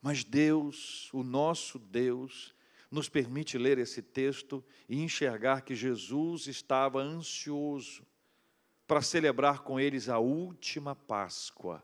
[0.02, 2.56] Mas Deus, o nosso Deus,
[2.90, 8.06] nos permite ler esse texto e enxergar que Jesus estava ansioso
[8.88, 11.84] para celebrar com eles a última Páscoa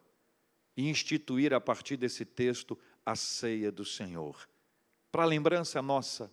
[0.75, 4.47] e instituir a partir desse texto a ceia do Senhor.
[5.11, 6.31] Para lembrança nossa,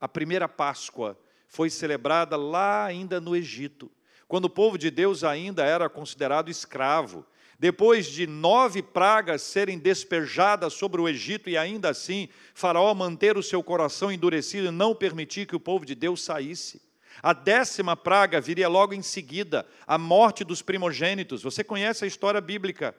[0.00, 3.90] a primeira Páscoa foi celebrada lá ainda no Egito,
[4.28, 7.24] quando o povo de Deus ainda era considerado escravo.
[7.58, 13.42] Depois de nove pragas serem despejadas sobre o Egito e ainda assim Faraó manter o
[13.42, 16.82] seu coração endurecido e não permitir que o povo de Deus saísse.
[17.22, 21.42] A décima praga viria logo em seguida, a morte dos primogênitos.
[21.42, 22.94] Você conhece a história bíblica.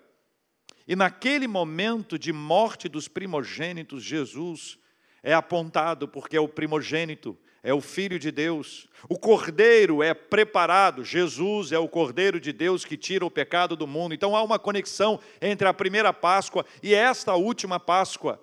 [0.87, 4.79] E naquele momento de morte dos primogênitos, Jesus
[5.21, 8.87] é apontado porque é o primogênito, é o Filho de Deus.
[9.09, 13.85] O Cordeiro é preparado, Jesus é o Cordeiro de Deus que tira o pecado do
[13.85, 14.13] mundo.
[14.13, 18.41] Então há uma conexão entre a primeira Páscoa e esta última Páscoa.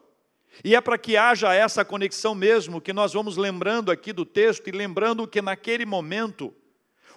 [0.62, 4.68] E é para que haja essa conexão mesmo que nós vamos lembrando aqui do texto
[4.68, 6.52] e lembrando que naquele momento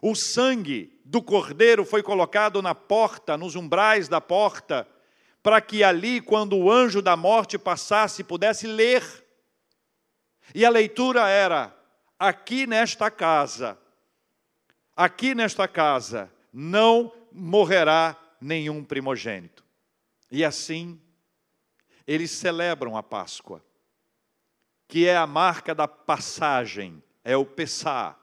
[0.01, 4.87] o sangue do Cordeiro foi colocado na porta, nos umbrais da porta
[5.47, 9.01] para que ali, quando o anjo da morte passasse, pudesse ler.
[10.53, 11.73] E a leitura era:
[12.19, 13.79] aqui nesta casa,
[14.93, 19.63] aqui nesta casa, não morrerá nenhum primogênito.
[20.29, 20.99] E assim,
[22.05, 23.63] eles celebram a Páscoa,
[24.85, 28.19] que é a marca da passagem, é o Pessá,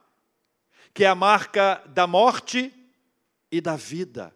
[0.92, 2.70] que é a marca da morte
[3.50, 4.30] e da vida,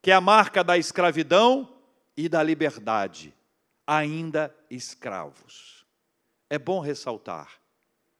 [0.00, 1.79] que é a marca da escravidão
[2.16, 3.34] e da liberdade,
[3.86, 5.86] ainda escravos.
[6.48, 7.60] É bom ressaltar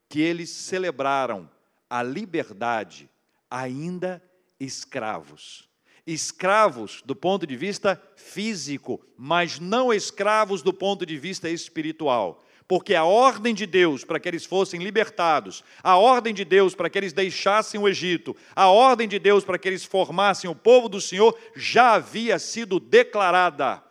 [0.09, 1.48] que eles celebraram
[1.88, 3.09] a liberdade
[3.50, 4.22] ainda
[4.59, 5.68] escravos.
[6.07, 12.94] Escravos do ponto de vista físico, mas não escravos do ponto de vista espiritual porque
[12.94, 16.96] a ordem de Deus para que eles fossem libertados, a ordem de Deus para que
[16.96, 21.00] eles deixassem o Egito, a ordem de Deus para que eles formassem o povo do
[21.00, 23.83] Senhor já havia sido declarada.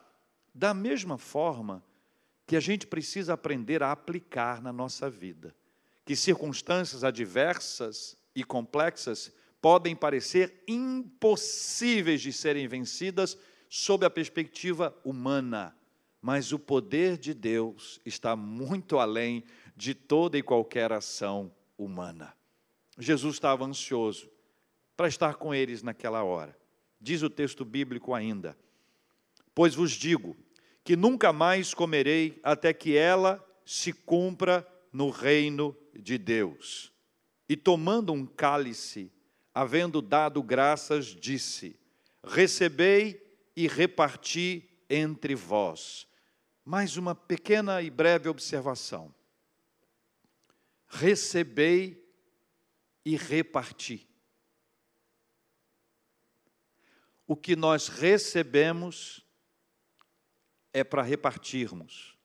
[0.55, 1.83] Da mesma forma
[2.47, 5.53] que a gente precisa aprender a aplicar na nossa vida,
[6.05, 9.29] que circunstâncias adversas e complexas
[9.61, 13.37] podem parecer impossíveis de serem vencidas
[13.69, 15.75] sob a perspectiva humana,
[16.21, 19.43] mas o poder de Deus está muito além
[19.75, 22.33] de toda e qualquer ação humana.
[22.97, 24.29] Jesus estava ansioso
[24.97, 26.57] para estar com eles naquela hora.
[26.99, 28.57] Diz o texto bíblico ainda:
[29.55, 30.35] Pois vos digo
[30.83, 36.91] que nunca mais comerei até que ela se cumpra no reino de Deus.
[37.47, 39.11] E tomando um cálice,
[39.53, 41.79] havendo dado graças, disse:
[42.21, 46.08] Recebei e reparti entre vós.
[46.63, 49.13] Mais uma pequena e breve observação.
[50.87, 52.03] Recebei
[53.05, 54.07] e reparti.
[57.25, 59.25] O que nós recebemos
[60.73, 62.17] é para repartirmos.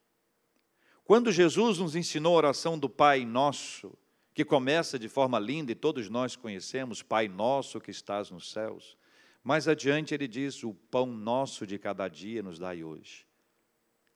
[1.04, 3.96] Quando Jesus nos ensinou a oração do Pai Nosso,
[4.32, 8.96] que começa de forma linda e todos nós conhecemos, Pai Nosso que estás nos céus,
[9.42, 13.26] mais adiante ele diz: O pão nosso de cada dia nos dai hoje.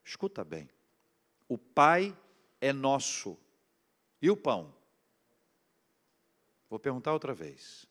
[0.09, 0.67] Escuta bem,
[1.47, 2.17] o Pai
[2.63, 3.37] é nosso
[4.23, 4.75] e o pão?
[6.71, 7.87] Vou perguntar outra vez.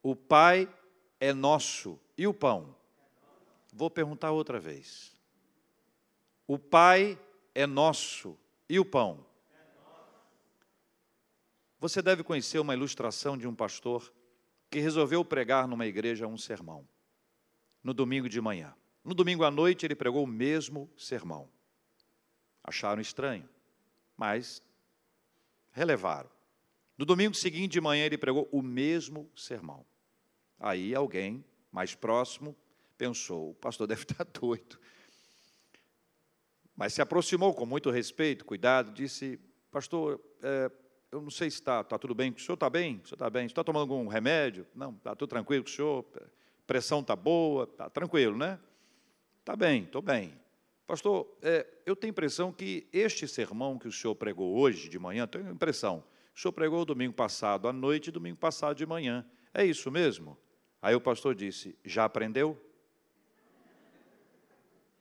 [0.00, 0.72] O Pai
[1.18, 2.76] é nosso e o pão?
[3.72, 5.16] Vou perguntar outra vez.
[6.46, 7.18] O Pai
[7.52, 9.26] é nosso e o pão?
[11.80, 14.12] Você deve conhecer uma ilustração de um pastor
[14.70, 16.88] que resolveu pregar numa igreja um sermão,
[17.82, 18.72] no domingo de manhã.
[19.04, 21.48] No domingo à noite, ele pregou o mesmo sermão.
[22.62, 23.48] Acharam estranho,
[24.16, 24.62] mas
[25.72, 26.30] relevaram.
[26.96, 29.84] No domingo seguinte de manhã, ele pregou o mesmo sermão.
[30.58, 32.56] Aí alguém mais próximo
[32.96, 34.78] pensou: o pastor deve estar doido.
[36.76, 39.40] Mas se aproximou com muito respeito, cuidado, disse:
[39.72, 40.70] Pastor, é,
[41.10, 43.00] eu não sei se está tá tudo bem, o senhor está bem?
[43.02, 43.46] O senhor está bem?
[43.46, 44.66] Está tomando algum remédio?
[44.74, 46.04] Não, está tudo tranquilo com o senhor?
[46.66, 47.64] Pressão está boa?
[47.64, 48.58] Está tranquilo, né?
[49.42, 50.32] Está bem, estou bem.
[50.86, 55.26] Pastor, é, eu tenho impressão que este sermão que o senhor pregou hoje de manhã,
[55.26, 59.28] tenho impressão, o senhor pregou domingo passado à noite e domingo passado de manhã.
[59.52, 60.38] É isso mesmo?
[60.80, 62.56] Aí o pastor disse: Já aprendeu?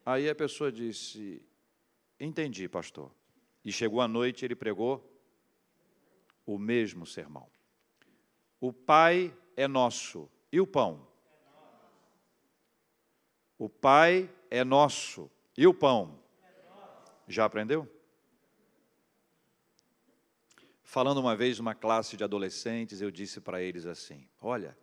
[0.04, 1.40] Aí a pessoa disse:
[2.20, 3.12] Entendi, pastor.
[3.64, 5.08] E chegou à noite, ele pregou
[6.48, 7.48] o mesmo sermão.
[8.60, 10.28] O Pai é nosso.
[10.52, 11.11] E o pão?
[13.62, 15.30] O Pai é nosso.
[15.56, 16.20] E o pão?
[17.28, 17.88] Já aprendeu?
[20.84, 24.76] Falando uma vez numa classe de adolescentes, eu disse para eles assim: Olha,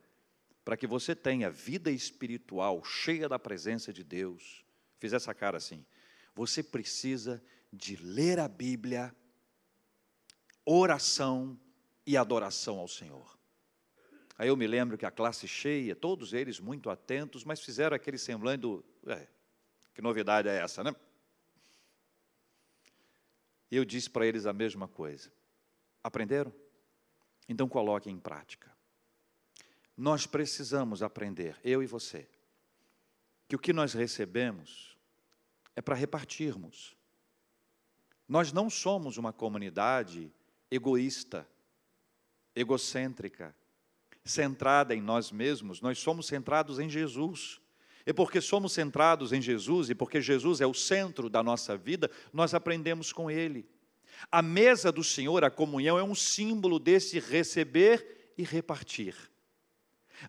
[0.64, 4.64] para que você tenha vida espiritual cheia da presença de Deus,
[5.00, 5.84] fiz essa cara assim,
[6.32, 9.12] você precisa de ler a Bíblia
[10.64, 11.58] oração
[12.06, 13.37] e adoração ao Senhor.
[14.38, 18.16] Aí eu me lembro que a classe cheia, todos eles muito atentos, mas fizeram aquele
[18.16, 18.84] semblante do.
[19.04, 19.26] É,
[19.92, 20.94] que novidade é essa, né?
[23.68, 25.32] E eu disse para eles a mesma coisa.
[26.04, 26.54] Aprenderam?
[27.48, 28.72] Então coloquem em prática.
[29.96, 32.28] Nós precisamos aprender, eu e você,
[33.48, 34.96] que o que nós recebemos
[35.74, 36.96] é para repartirmos.
[38.28, 40.32] Nós não somos uma comunidade
[40.70, 41.48] egoísta,
[42.54, 43.54] egocêntrica,
[44.28, 47.60] centrada em nós mesmos, nós somos centrados em Jesus.
[48.06, 52.10] E porque somos centrados em Jesus e porque Jesus é o centro da nossa vida,
[52.32, 53.68] nós aprendemos com Ele.
[54.32, 59.14] A mesa do Senhor, a comunhão, é um símbolo desse receber e repartir.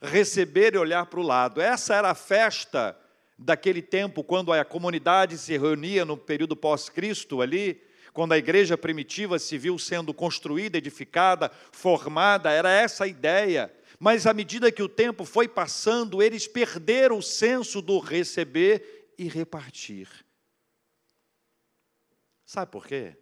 [0.01, 1.61] Receber e olhar para o lado.
[1.61, 2.99] Essa era a festa
[3.37, 7.81] daquele tempo, quando a comunidade se reunia no período pós-Cristo ali,
[8.11, 13.73] quando a igreja primitiva se viu sendo construída, edificada, formada, era essa a ideia.
[13.99, 19.27] Mas à medida que o tempo foi passando, eles perderam o senso do receber e
[19.27, 20.07] repartir.
[22.45, 23.17] Sabe por quê?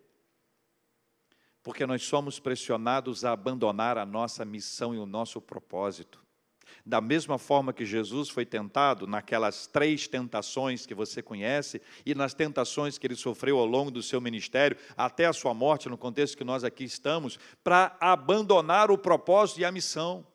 [1.64, 6.26] Porque nós somos pressionados a abandonar a nossa missão e o nosso propósito.
[6.86, 12.34] Da mesma forma que Jesus foi tentado naquelas três tentações que você conhece e nas
[12.34, 16.38] tentações que ele sofreu ao longo do seu ministério, até a sua morte, no contexto
[16.38, 20.26] que nós aqui estamos, para abandonar o propósito e a missão.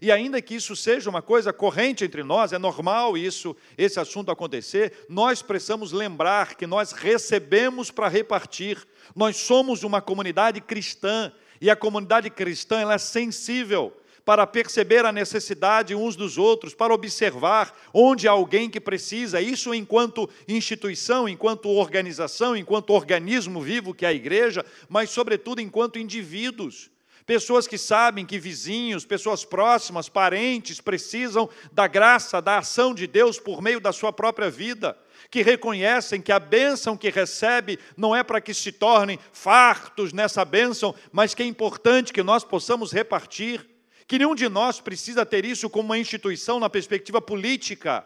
[0.00, 4.30] E ainda que isso seja uma coisa corrente entre nós, é normal isso, esse assunto
[4.30, 8.78] acontecer, nós precisamos lembrar que nós recebemos para repartir.
[9.16, 13.92] Nós somos uma comunidade cristã e a comunidade cristã ela é sensível
[14.24, 19.74] para perceber a necessidade uns dos outros, para observar onde há alguém que precisa, isso
[19.74, 26.90] enquanto instituição, enquanto organização, enquanto organismo vivo que é a igreja, mas, sobretudo, enquanto indivíduos.
[27.30, 33.38] Pessoas que sabem que vizinhos, pessoas próximas, parentes precisam da graça, da ação de Deus
[33.38, 34.98] por meio da sua própria vida
[35.30, 40.44] que reconhecem que a bênção que recebe não é para que se tornem fartos nessa
[40.44, 43.64] bênção, mas que é importante que nós possamos repartir,
[44.08, 48.04] que nenhum de nós precisa ter isso como uma instituição na perspectiva política,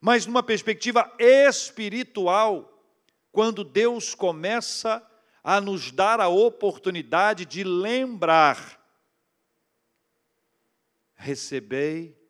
[0.00, 2.80] mas numa perspectiva espiritual,
[3.32, 5.11] quando Deus começa a
[5.60, 8.80] nos dar a oportunidade de lembrar:
[11.14, 12.20] recebei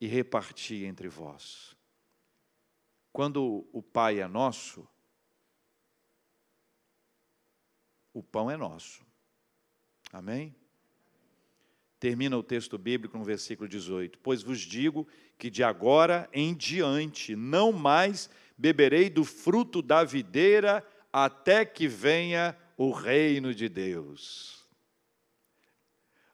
[0.00, 1.76] e reparti entre vós.
[3.12, 4.86] Quando o Pai é nosso,
[8.12, 9.04] o pão é nosso.
[10.12, 10.54] Amém?
[11.98, 15.06] Termina o texto bíblico no versículo 18: Pois vos digo
[15.38, 22.56] que de agora em diante não mais beberei do fruto da videira até que venha
[22.76, 24.64] o reino de Deus.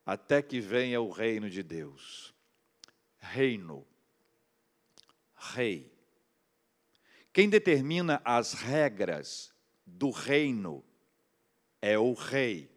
[0.05, 2.33] Até que venha o reino de Deus
[3.23, 3.87] reino,
[5.37, 5.91] rei.
[7.33, 9.55] Quem determina as regras
[9.87, 10.85] do reino
[11.81, 12.71] é o rei.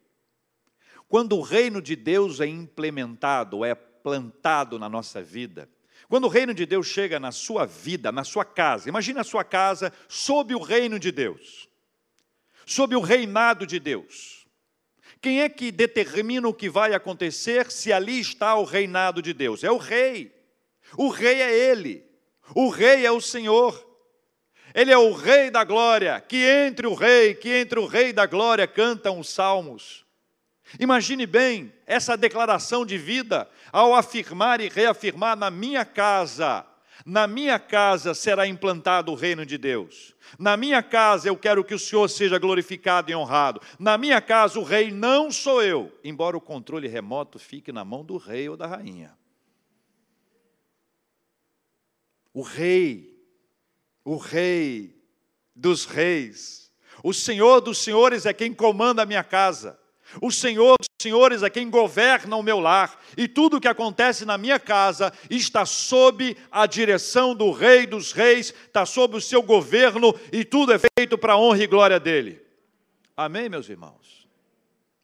[1.10, 5.70] Quando o reino de Deus é implementado, é plantado na nossa vida,
[6.08, 9.44] quando o reino de Deus chega na sua vida, na sua casa, imagine a sua
[9.44, 11.68] casa sob o reino de Deus,
[12.66, 14.46] sob o reinado de Deus.
[15.22, 19.64] Quem é que determina o que vai acontecer se ali está o reinado de Deus?
[19.64, 20.32] É o rei.
[20.98, 22.06] O rei é ele.
[22.54, 23.84] O rei é o Senhor.
[24.74, 28.26] Ele é o rei da glória, que entre o rei, que entre o rei da
[28.26, 30.05] glória cantam os salmos.
[30.80, 36.66] Imagine bem essa declaração de vida ao afirmar e reafirmar na minha casa,
[37.06, 40.16] na minha casa será implantado o reino de Deus.
[40.40, 43.62] Na minha casa eu quero que o Senhor seja glorificado e honrado.
[43.78, 48.04] Na minha casa o rei não sou eu, embora o controle remoto fique na mão
[48.04, 49.16] do rei ou da rainha.
[52.36, 53.18] o Rei,
[54.04, 55.02] o Rei
[55.56, 56.70] dos Reis,
[57.02, 59.80] o Senhor dos Senhores é quem comanda a minha casa.
[60.22, 64.40] O Senhor Senhores é quem governa o meu lar, e tudo o que acontece na
[64.40, 70.16] minha casa está sob a direção do Rei dos Reis, está sob o seu governo,
[70.32, 72.42] e tudo é feito para a honra e glória dele.
[73.16, 74.28] Amém, meus irmãos?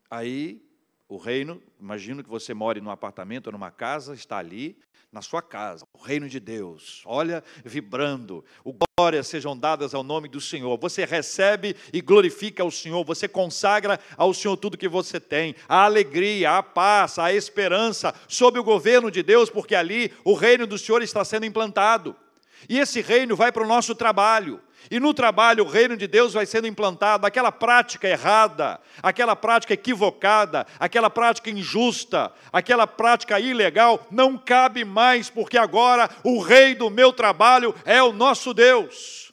[0.10, 0.60] Aí,
[1.08, 4.78] o reino, imagino que você more num apartamento ou numa casa, está ali,
[5.12, 10.30] na sua casa, o reino de Deus, olha, vibrando, o glórias sejam dadas ao nome
[10.30, 10.78] do Senhor.
[10.80, 15.84] Você recebe e glorifica o Senhor, você consagra ao Senhor tudo que você tem, a
[15.84, 20.78] alegria, a paz, a esperança, sob o governo de Deus, porque ali o reino do
[20.78, 22.16] Senhor está sendo implantado.
[22.70, 24.62] E esse reino vai para o nosso trabalho.
[24.90, 29.74] E no trabalho, o reino de Deus vai sendo implantado, aquela prática errada, aquela prática
[29.74, 36.90] equivocada, aquela prática injusta, aquela prática ilegal, não cabe mais, porque agora o rei do
[36.90, 39.32] meu trabalho é o nosso Deus.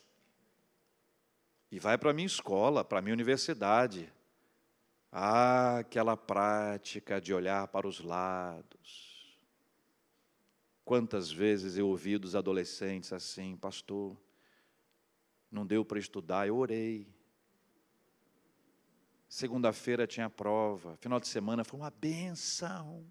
[1.70, 4.12] E vai para a minha escola, para a minha universidade.
[5.11, 9.09] Ah, aquela prática de olhar para os lados.
[10.84, 14.16] Quantas vezes eu ouvi dos adolescentes assim, pastor,
[15.51, 17.09] não deu para estudar, eu orei.
[19.28, 23.07] Segunda-feira tinha prova, final de semana foi uma benção.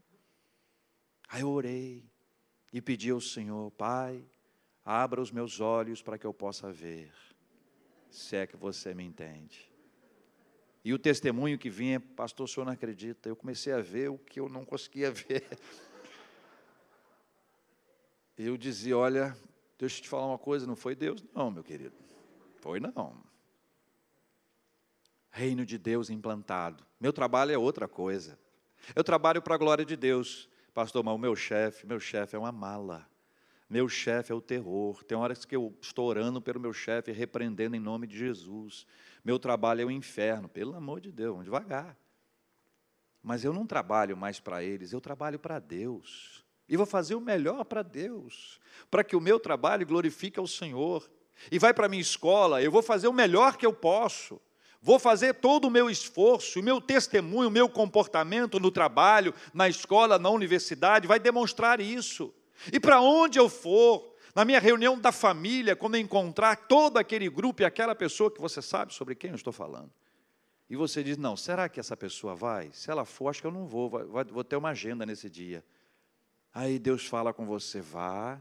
[1.29, 2.09] Aí eu orei
[2.71, 4.25] e pedi ao Senhor, Pai,
[4.83, 7.11] abra os meus olhos para que eu possa ver,
[8.09, 9.71] se é que você me entende.
[10.83, 14.17] E o testemunho que vinha, pastor, o senhor não acredita, eu comecei a ver o
[14.17, 15.45] que eu não conseguia ver.
[18.37, 19.35] Eu dizia, olha,
[19.77, 22.06] deixa eu te falar uma coisa, não foi Deus, não, meu querido.
[22.67, 23.15] Foi não.
[25.29, 26.85] Reino de Deus implantado.
[26.99, 28.37] Meu trabalho é outra coisa.
[28.93, 30.49] Eu trabalho para a glória de Deus.
[30.73, 33.09] Pastor, mas o meu chefe, meu chefe é uma mala.
[33.69, 35.01] Meu chefe é o terror.
[35.05, 38.85] Tem horas que eu estou orando pelo meu chefe, repreendendo em nome de Jesus.
[39.23, 40.49] Meu trabalho é o inferno.
[40.49, 41.97] Pelo amor de Deus, devagar.
[43.23, 46.45] Mas eu não trabalho mais para eles, eu trabalho para Deus.
[46.67, 48.59] E vou fazer o melhor para Deus,
[48.91, 51.09] para que o meu trabalho glorifique ao Senhor
[51.51, 54.39] e vai para a minha escola, eu vou fazer o melhor que eu posso.
[54.81, 59.67] Vou fazer todo o meu esforço, o meu testemunho, o meu comportamento no trabalho, na
[59.67, 62.33] escola, na universidade, vai demonstrar isso.
[62.71, 67.29] E para onde eu for, na minha reunião da família, quando eu encontrar todo aquele
[67.29, 69.91] grupo e aquela pessoa que você sabe sobre quem eu estou falando,
[70.69, 72.69] e você diz: Não, será que essa pessoa vai?
[72.71, 73.89] Se ela for, acho que eu não vou,
[74.29, 75.63] vou ter uma agenda nesse dia.
[76.53, 78.39] Aí Deus fala com você: Vá,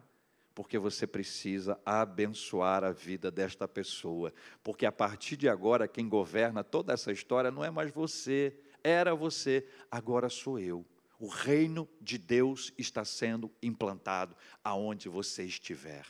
[0.57, 4.33] porque você precisa abençoar a vida desta pessoa.
[4.65, 9.15] Porque a partir de agora, quem governa toda essa história não é mais você, era
[9.15, 10.83] você, agora sou eu.
[11.21, 14.35] O reino de Deus está sendo implantado
[14.65, 16.07] aonde você estiver.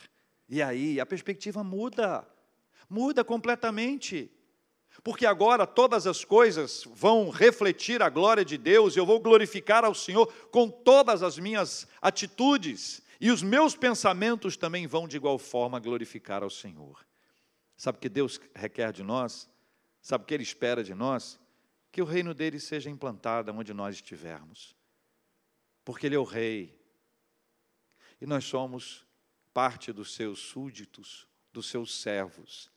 [0.47, 2.25] E aí a perspectiva muda,
[2.89, 4.31] muda completamente.
[5.03, 9.93] Porque agora todas as coisas vão refletir a glória de Deus, eu vou glorificar ao
[9.93, 15.79] Senhor com todas as minhas atitudes, e os meus pensamentos também vão de igual forma
[15.79, 17.05] glorificar ao Senhor.
[17.75, 19.49] Sabe o que Deus requer de nós?
[20.01, 21.39] Sabe o que Ele espera de nós?
[21.91, 24.77] Que o reino dele seja implantado onde nós estivermos
[25.87, 26.77] porque Ele é o Rei.
[28.19, 29.05] E nós somos
[29.53, 32.69] parte dos seus súditos, dos seus servos.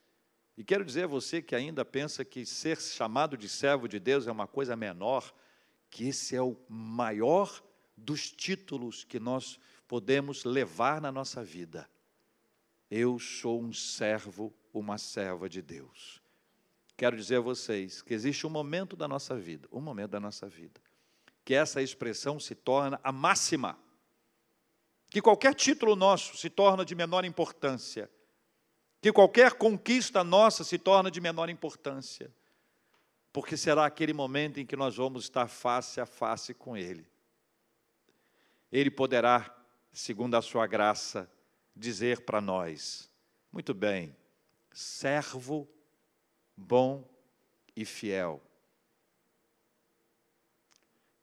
[0.56, 4.28] E quero dizer a você que ainda pensa que ser chamado de servo de Deus
[4.28, 5.34] é uma coisa menor,
[5.90, 7.60] que esse é o maior
[7.96, 9.58] dos títulos que nós
[9.90, 11.90] podemos levar na nossa vida.
[12.88, 16.22] Eu sou um servo, uma serva de Deus.
[16.96, 20.46] Quero dizer a vocês que existe um momento da nossa vida, um momento da nossa
[20.46, 20.80] vida,
[21.44, 23.76] que essa expressão se torna a máxima,
[25.08, 28.08] que qualquer título nosso se torna de menor importância,
[29.02, 32.32] que qualquer conquista nossa se torna de menor importância,
[33.32, 37.10] porque será aquele momento em que nós vamos estar face a face com Ele.
[38.70, 39.59] Ele poderá,
[39.92, 41.30] segundo a sua graça,
[41.74, 43.10] dizer para nós:
[43.52, 44.16] muito bem,
[44.72, 45.68] servo
[46.56, 47.08] bom
[47.74, 48.42] e fiel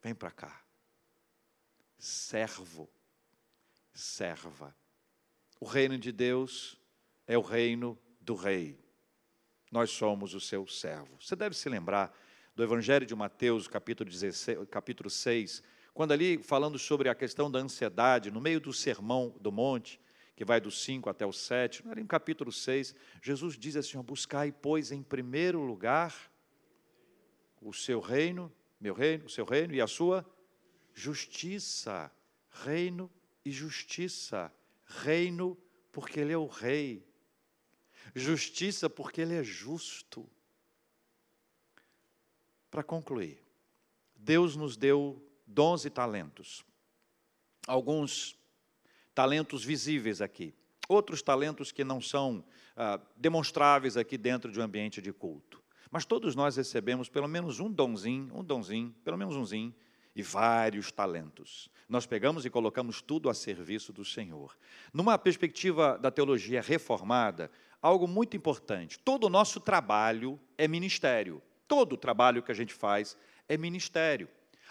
[0.08, 0.64] Vem para cá.
[1.98, 2.90] Servo,
[3.94, 4.74] serva.
[5.60, 6.80] O reino de Deus
[7.28, 8.80] é o reino do rei.
[9.70, 11.18] Nós somos o seu servo.
[11.20, 12.18] Você deve se lembrar
[12.56, 15.62] do Evangelho de Mateus, capítulo, 16, capítulo 6,
[15.98, 20.00] quando ali, falando sobre a questão da ansiedade, no meio do sermão do monte,
[20.36, 24.52] que vai do 5 até o 7, ali no capítulo 6, Jesus diz assim: Buscai,
[24.52, 26.32] pois, em primeiro lugar
[27.60, 30.24] o seu reino meu reino, o seu reino e a sua
[30.94, 32.12] justiça.
[32.52, 33.10] Reino
[33.44, 34.54] e justiça.
[34.86, 35.58] Reino
[35.92, 37.04] porque ele é o rei.
[38.14, 40.30] Justiça porque ele é justo.
[42.70, 43.44] Para concluir,
[44.16, 46.64] Deus nos deu dons e talentos.
[47.66, 48.38] Alguns
[49.16, 50.54] talentos visíveis aqui,
[50.88, 52.44] outros talentos que não são
[52.76, 55.64] ah, demonstráveis aqui dentro de um ambiente de culto.
[55.90, 59.74] Mas todos nós recebemos pelo menos um donzinho, um donzinho, pelo menos umzinho,
[60.16, 61.70] e vários talentos.
[61.88, 64.58] Nós pegamos e colocamos tudo a serviço do Senhor.
[64.92, 67.50] Numa perspectiva da teologia reformada,
[67.82, 71.42] algo muito importante: todo o nosso trabalho é ministério.
[71.68, 73.16] Todo o trabalho que a gente faz
[73.48, 74.28] é ministério.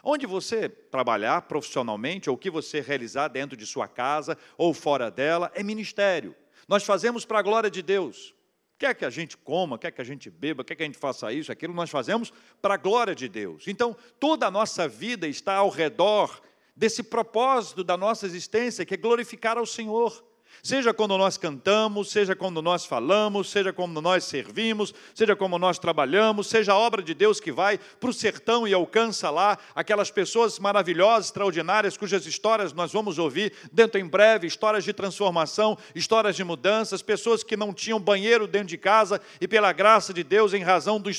[0.09, 5.11] Onde você trabalhar profissionalmente, ou o que você realizar dentro de sua casa ou fora
[5.11, 6.33] dela, é ministério.
[6.69, 8.33] Nós fazemos para a glória de Deus.
[8.79, 11.33] Quer que a gente coma, quer que a gente beba, quer que a gente faça
[11.33, 12.33] isso, aquilo, nós fazemos
[12.63, 13.67] para a glória de Deus.
[13.67, 16.41] Então, toda a nossa vida está ao redor
[16.77, 20.25] desse propósito da nossa existência, que é glorificar ao Senhor.
[20.63, 25.79] Seja quando nós cantamos, seja quando nós falamos, seja quando nós servimos, seja como nós
[25.79, 30.11] trabalhamos, seja a obra de Deus que vai para o sertão e alcança lá aquelas
[30.11, 36.35] pessoas maravilhosas, extraordinárias, cujas histórias nós vamos ouvir dentro em breve histórias de transformação, histórias
[36.35, 40.55] de mudanças, pessoas que não tinham banheiro dentro de casa e, pela graça de Deus,
[40.55, 41.11] em razão do,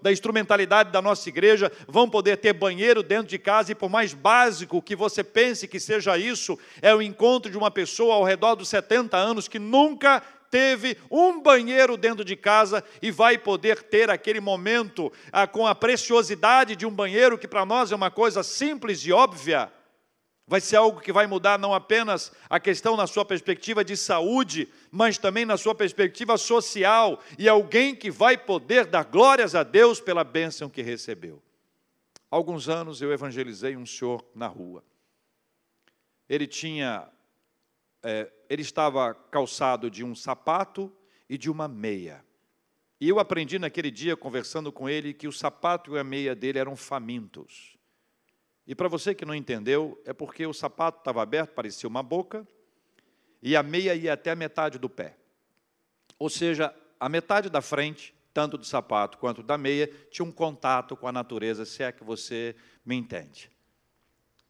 [0.00, 4.14] da instrumentalidade da nossa igreja, vão poder ter banheiro dentro de casa e, por mais
[4.14, 8.54] básico que você pense que seja isso, é o encontro de uma pessoa ao redor
[8.54, 13.82] do 70 70 anos que nunca teve um banheiro dentro de casa e vai poder
[13.82, 18.10] ter aquele momento ah, com a preciosidade de um banheiro, que para nós é uma
[18.10, 19.72] coisa simples e óbvia.
[20.46, 24.68] Vai ser algo que vai mudar não apenas a questão na sua perspectiva de saúde,
[24.90, 30.00] mas também na sua perspectiva social, e alguém que vai poder dar glórias a Deus
[30.00, 31.42] pela bênção que recebeu.
[32.30, 34.84] Há alguns anos eu evangelizei um senhor na rua.
[36.28, 37.08] Ele tinha
[38.02, 40.92] é, ele estava calçado de um sapato
[41.28, 42.24] e de uma meia.
[43.00, 46.58] E eu aprendi naquele dia, conversando com ele, que o sapato e a meia dele
[46.58, 47.76] eram famintos.
[48.66, 52.46] E para você que não entendeu, é porque o sapato estava aberto, parecia uma boca,
[53.42, 55.16] e a meia ia até a metade do pé.
[56.16, 60.96] Ou seja, a metade da frente, tanto do sapato quanto da meia, tinha um contato
[60.96, 63.50] com a natureza, se é que você me entende.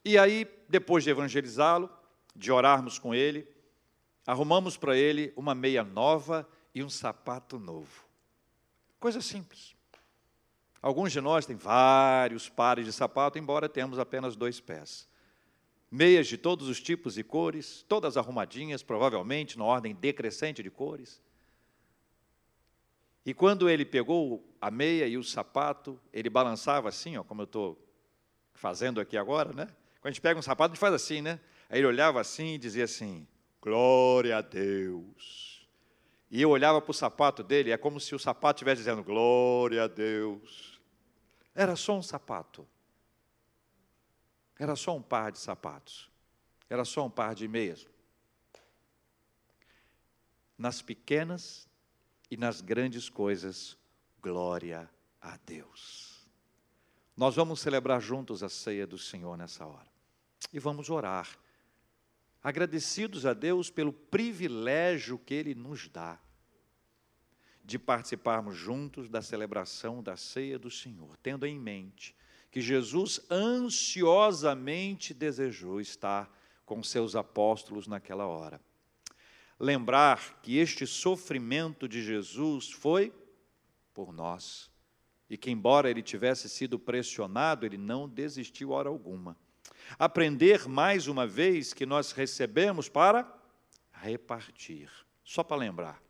[0.04, 1.88] E aí, depois de evangelizá-lo,
[2.34, 3.48] de orarmos com ele,
[4.26, 8.04] arrumamos para ele uma meia nova e um sapato novo.
[8.98, 9.74] Coisa simples.
[10.80, 15.08] Alguns de nós têm vários pares de sapato, embora tenhamos apenas dois pés.
[15.90, 21.22] Meias de todos os tipos e cores, todas arrumadinhas, provavelmente na ordem decrescente de cores.
[23.24, 27.44] E quando ele pegou a meia e o sapato, ele balançava assim, ó, como eu
[27.44, 27.78] estou
[28.54, 29.66] fazendo aqui agora, né?
[30.00, 31.38] Quando a gente pega um sapato, a gente faz assim, né?
[31.72, 33.26] Aí ele olhava assim e dizia assim:
[33.58, 35.66] Glória a Deus.
[36.30, 39.84] E eu olhava para o sapato dele, é como se o sapato estivesse dizendo: Glória
[39.84, 40.78] a Deus.
[41.54, 42.68] Era só um sapato.
[44.58, 46.10] Era só um par de sapatos.
[46.68, 47.86] Era só um par de meias.
[50.58, 51.66] Nas pequenas
[52.30, 53.78] e nas grandes coisas,
[54.20, 54.90] glória
[55.22, 56.28] a Deus.
[57.16, 59.90] Nós vamos celebrar juntos a ceia do Senhor nessa hora.
[60.52, 61.41] E vamos orar,
[62.42, 66.18] agradecidos a Deus pelo privilégio que Ele nos dá
[67.64, 72.14] de participarmos juntos da celebração da ceia do Senhor, tendo em mente
[72.50, 76.30] que Jesus ansiosamente desejou estar
[76.66, 78.60] com seus apóstolos naquela hora
[79.62, 83.14] lembrar que este sofrimento de Jesus foi
[83.94, 84.68] por nós.
[85.30, 89.38] E que, embora ele tivesse sido pressionado, ele não desistiu hora alguma.
[89.98, 93.30] Aprender mais uma vez que nós recebemos para
[93.92, 94.90] repartir.
[95.24, 96.02] Só para lembrar: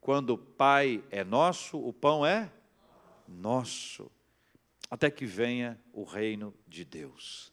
[0.00, 2.50] quando o Pai é nosso, o pão é
[3.26, 4.10] nosso.
[4.90, 7.52] Até que venha o reino de Deus.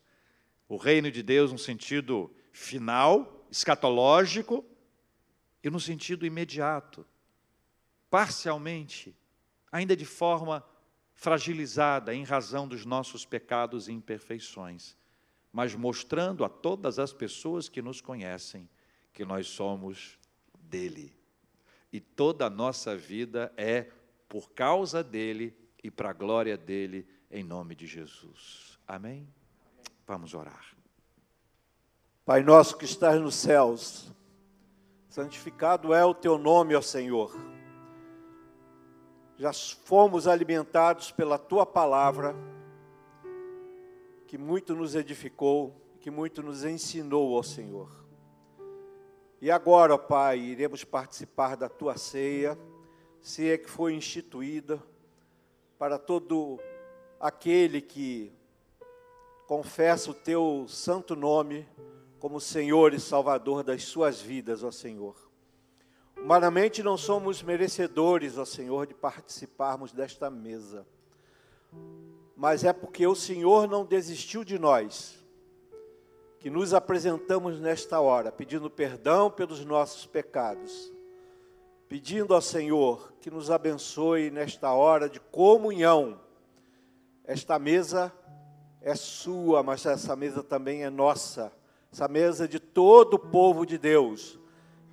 [0.68, 4.66] O reino de Deus, no sentido final, escatológico,
[5.64, 7.06] e no sentido imediato,
[8.10, 9.16] parcialmente,
[9.72, 10.66] ainda de forma
[11.14, 14.98] fragilizada em razão dos nossos pecados e imperfeições,
[15.52, 18.70] mas mostrando a todas as pessoas que nos conhecem
[19.14, 20.18] que nós somos
[20.54, 21.14] dele.
[21.92, 23.92] E toda a nossa vida é
[24.30, 28.80] por causa dele e para a glória dele, em nome de Jesus.
[28.88, 29.28] Amém?
[30.08, 30.76] Vamos orar.
[32.24, 34.14] Pai nosso que estás nos céus,
[35.12, 37.36] Santificado é o teu nome, ó Senhor.
[39.38, 42.34] Já fomos alimentados pela tua palavra,
[44.32, 47.92] que muito nos edificou, que muito nos ensinou, ó Senhor.
[49.42, 52.58] E agora, ó Pai, iremos participar da tua ceia,
[53.20, 54.82] ceia que foi instituída
[55.78, 56.62] para todo
[57.20, 58.32] aquele que
[59.48, 61.68] confessa o teu santo nome
[62.18, 65.30] como Senhor e Salvador das suas vidas, ó Senhor.
[66.16, 70.88] Humanamente não somos merecedores, ó Senhor, de participarmos desta mesa,
[72.36, 75.24] mas é porque o Senhor não desistiu de nós,
[76.40, 80.92] que nos apresentamos nesta hora, pedindo perdão pelos nossos pecados,
[81.88, 86.20] pedindo ao Senhor que nos abençoe nesta hora de comunhão.
[87.24, 88.12] Esta mesa
[88.82, 91.52] é sua, mas essa mesa também é nossa
[91.92, 94.40] essa mesa de todo o povo de Deus,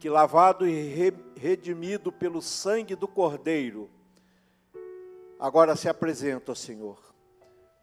[0.01, 3.89] que lavado e redimido pelo sangue do Cordeiro,
[5.39, 6.99] agora se apresenta ao Senhor,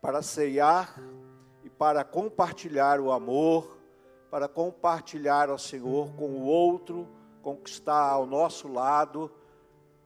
[0.05, 1.01] para ceiar
[1.63, 3.75] e para compartilhar o amor,
[4.29, 7.07] para compartilhar ao Senhor com o outro,
[7.41, 9.31] conquistar ao nosso lado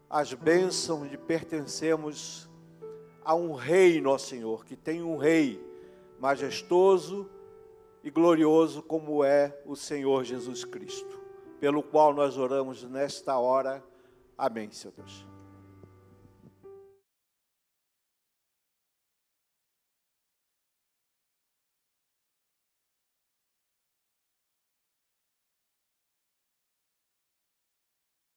[0.09, 2.49] as bênçãos de pertencermos
[3.25, 5.61] a um reino, ó Senhor, que tem um rei
[6.17, 7.29] majestoso,
[8.01, 11.19] e glorioso como é o Senhor Jesus Cristo,
[11.59, 13.83] pelo qual nós oramos nesta hora.
[14.37, 15.27] Amém, Senhor Deus.